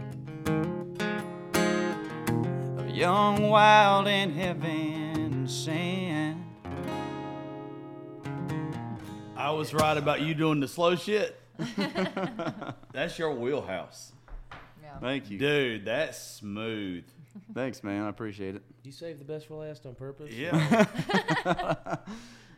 [2.78, 6.38] of young, wild, and heaven sent.
[9.36, 11.38] I was right about you doing the slow shit.
[12.92, 14.12] That's your wheelhouse.
[15.00, 15.38] Thank you.
[15.38, 17.04] Dude, that's smooth.
[17.54, 18.02] Thanks, man.
[18.02, 18.62] I appreciate it.
[18.82, 20.32] You saved the best for last on purpose.
[20.32, 20.50] Yeah.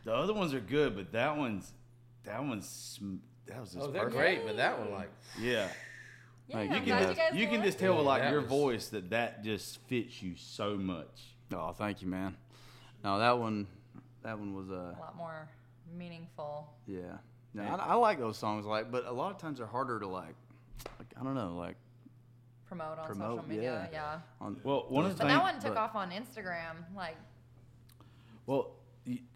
[0.03, 1.71] the other ones are good, but that one's
[2.23, 3.17] that one's sm-
[3.51, 4.17] that was just Oh, they're perfect.
[4.17, 5.67] great, but that one, like, Yeah.
[6.47, 6.85] Yeah, you can
[7.15, 10.21] just, you you can just tell with like your was- voice that that just fits
[10.21, 11.35] you so much.
[11.53, 12.35] Oh, thank you, man.
[13.05, 13.67] No, that one,
[14.23, 15.47] that one was uh, a lot more
[15.97, 16.67] meaningful.
[16.87, 17.17] yeah.
[17.53, 20.07] No, I, I like those songs, like, but a lot of times they're harder to
[20.07, 20.35] like,
[20.99, 21.75] like I don't know, like
[22.67, 23.37] Promote on promote.
[23.39, 24.15] social media, yeah.
[24.15, 24.45] yeah.
[24.45, 26.83] On, Well, one of the But things, that one took but- off on Instagram.
[26.95, 27.17] Like,
[28.45, 28.80] well, y-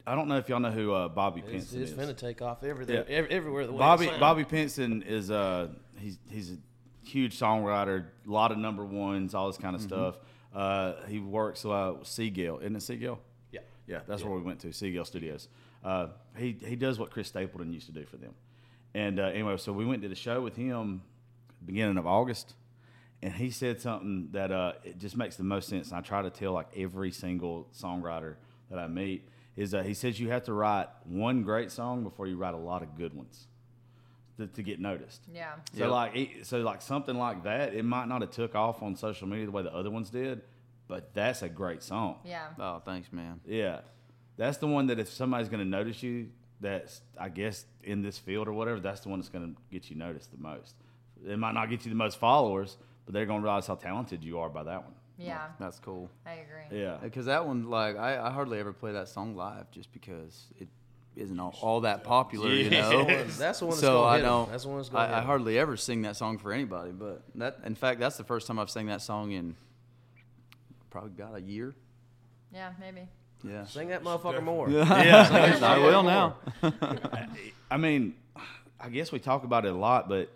[0.07, 1.97] I don't know if y'all know who uh, Bobby it's, Pinson it's is.
[1.97, 3.15] finna take off everything, Yeah.
[3.15, 3.67] ev- everywhere.
[3.67, 4.09] Bobby.
[4.19, 6.57] Bobby Pinson is uh he's he's a
[7.03, 10.17] huge songwriter, a lot of number ones, all this kind of stuff.
[10.53, 13.19] Uh, he works uh, with Sea Gayle, isn't it Sea Gayle?
[13.51, 13.59] Yeah.
[13.87, 15.47] Yeah, that's where we went to Sea Gayle Studios.
[15.83, 16.07] Uh,
[16.37, 18.33] he he does what Chris Stapleton used to do for them.
[18.93, 21.01] And uh, anyway, so we went to the show with him
[21.65, 22.53] beginning of August,
[23.21, 25.89] and he said something that uh, it just makes the most sense.
[25.89, 28.35] And I try to tell like every single songwriter
[28.69, 32.27] that I meet is uh, he says you have to write one great song before
[32.27, 33.47] you write a lot of good ones
[34.37, 35.21] to, to get noticed.
[35.33, 35.53] yeah.
[35.73, 35.89] So Yep.
[35.91, 39.27] like it- so like something like that, it might not have took off on social
[39.27, 40.41] media the way the other ones did,
[40.87, 42.17] but that's a great song.
[42.25, 42.47] Yeah.
[42.59, 43.39] oh, thanks, man.
[43.45, 43.81] Yeah.
[44.37, 46.29] That's the one that if somebody's going to notice you,
[46.59, 49.89] that's I guess in this field or whatever, that's the one that's going to get
[49.89, 50.75] you noticed the most.
[51.25, 52.75] It might not get you the most followers,
[53.05, 54.93] but they're going to realize how talented you are by that one.
[55.17, 55.47] Yeah.
[55.59, 56.09] That's cool.
[56.25, 56.79] I agree.
[56.81, 56.93] Yeah.
[56.93, 60.45] Uh, because that one, like, I, I hardly ever play that song live just because
[60.59, 60.67] it
[61.15, 63.05] isn't all, all that popular, you know.
[63.37, 64.51] That's the one that's so gonna I don't.
[64.51, 65.25] That's the one that's gonna hit I, I 'em.
[65.25, 68.59] hardly ever sing that song for anybody, but that, in fact, that's the first time
[68.59, 69.55] I've sang that song in
[70.89, 71.73] probably about a year.
[72.53, 73.07] Yeah, maybe.
[73.43, 73.65] Yeah.
[73.65, 74.69] Sing that motherfucker more.
[74.69, 75.59] Yeah.
[75.61, 76.35] I will now.
[77.71, 78.15] I mean,
[78.79, 80.29] I guess we talk about it a lot, but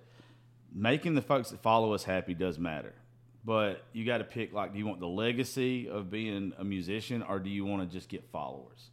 [0.74, 2.94] making the folks that follow us happy does matter.
[3.50, 7.24] But you got to pick like, do you want the legacy of being a musician,
[7.24, 8.92] or do you want to just get followers?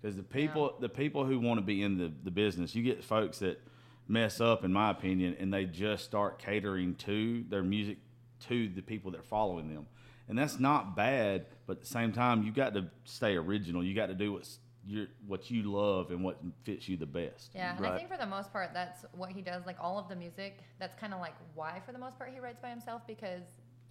[0.00, 3.02] Because the people, the people who want to be in the, the business, you get
[3.02, 3.60] folks that
[4.06, 7.98] mess up, in my opinion, and they just start catering to their music
[8.46, 9.88] to the people that are following them,
[10.28, 11.46] and that's not bad.
[11.66, 13.82] But at the same time, you got to stay original.
[13.82, 17.50] You got to do what's your what you love and what fits you the best.
[17.56, 19.66] Yeah, and I think for the most part, that's what he does.
[19.66, 22.38] Like all of the music, that's kind of like why, for the most part, he
[22.38, 23.42] writes by himself because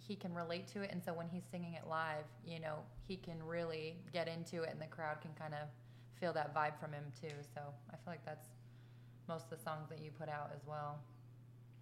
[0.08, 0.92] he can relate to it.
[0.92, 2.78] And so when he's singing it live, you know,
[3.08, 5.68] he can really get into it, and the crowd can kind of
[6.20, 7.36] feel that vibe from him too.
[7.54, 8.48] So I feel like that's
[9.28, 11.00] most of the songs that you put out as well.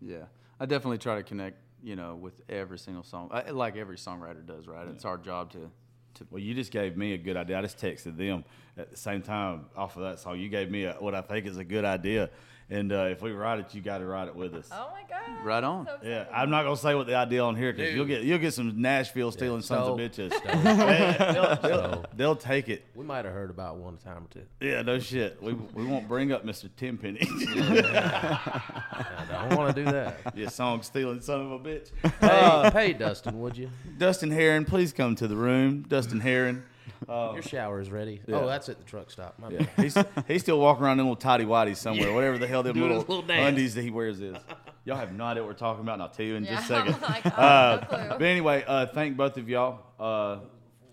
[0.02, 0.24] Yeah,
[0.60, 4.46] I definitely try to connect, you know, with every single song, I, like every songwriter
[4.46, 4.88] does, right?
[4.88, 5.70] It's our job to,
[6.16, 6.28] to.
[6.30, 7.58] Well, you just gave me a good idea.
[7.58, 8.44] I just texted them
[8.78, 10.40] at the same time off of that song.
[10.40, 12.30] You gave me a, what I think is a good idea,
[12.74, 14.68] and uh, if we write it, you got to write it with us.
[14.72, 15.46] Oh my god!
[15.46, 15.86] Right on.
[15.86, 16.26] So Yeah.
[16.34, 18.82] I'm not gonna say what the idea on here because you'll get you'll get some
[18.82, 20.32] Nashville stealing sons of bitches.
[21.34, 22.86] they'll, they'll- they'll take it.
[22.96, 24.44] We might have heard about one time or two.
[24.60, 25.42] Yeah, no shit.
[25.42, 26.70] We, we won't bring up Mr.
[26.76, 27.20] Tenpenny.
[27.30, 30.36] I don't want to do that.
[30.36, 31.90] you song stealing son of a bitch.
[32.22, 33.70] Hey, pay Dustin, would you?
[33.98, 35.84] Dustin Heron, please come to the room.
[35.88, 36.64] Dustin Heron.
[37.08, 38.22] Your shower is ready.
[38.28, 38.38] Yeah.
[38.38, 39.38] Oh, that's at the truck stop.
[39.40, 42.64] My Yeah, he's he's still walking around in little tidy whities somewhere, whatever the hell
[42.64, 44.38] them Doing little, little undies that he wears is.
[44.86, 46.68] Y'all have no idea what we're talking about, and I'll tell you in just a
[46.68, 47.02] second.
[47.02, 49.80] Like, oh, Uh, no but anyway, uh, thank both of y'all.
[50.00, 50.40] Uh,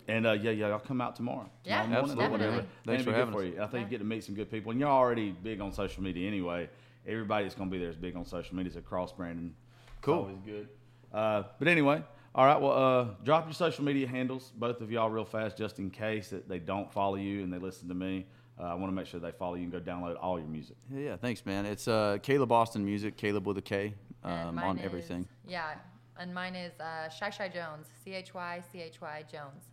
[0.07, 1.49] and uh, yeah, yeah, y'all come out tomorrow.
[1.63, 2.47] Yeah, Tomorrow morning or absolutely.
[2.47, 2.67] whatever.
[2.85, 3.53] Thanks It'd for be good having for us.
[3.53, 3.61] you.
[3.61, 6.03] I think you get to meet some good people, and you're already big on social
[6.03, 6.69] media anyway.
[7.07, 8.69] Everybody that's going to be there is big on social media.
[8.69, 9.53] It's a cross branding.
[10.01, 10.15] Cool.
[10.15, 10.67] always good.
[11.13, 12.01] Uh, but anyway,
[12.33, 12.59] all right.
[12.61, 16.29] Well, uh, drop your social media handles, both of y'all, real fast, just in case
[16.29, 18.25] that they don't follow you and they listen to me.
[18.59, 20.75] Uh, I want to make sure they follow you and go download all your music.
[20.91, 21.65] Yeah, yeah, thanks, man.
[21.65, 25.27] It's uh, Caleb Austin Music, Caleb with a K, um, on is- everything.
[25.47, 25.73] Yeah,
[26.19, 29.63] and mine is uh, Chy Chy Jones, C H Y C H Y Jones.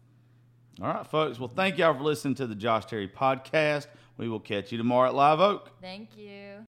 [0.80, 1.38] All right, folks.
[1.38, 3.88] Well, thank y'all for listening to the Josh Terry podcast.
[4.16, 5.70] We will catch you tomorrow at Live Oak.
[5.80, 6.64] Thank you.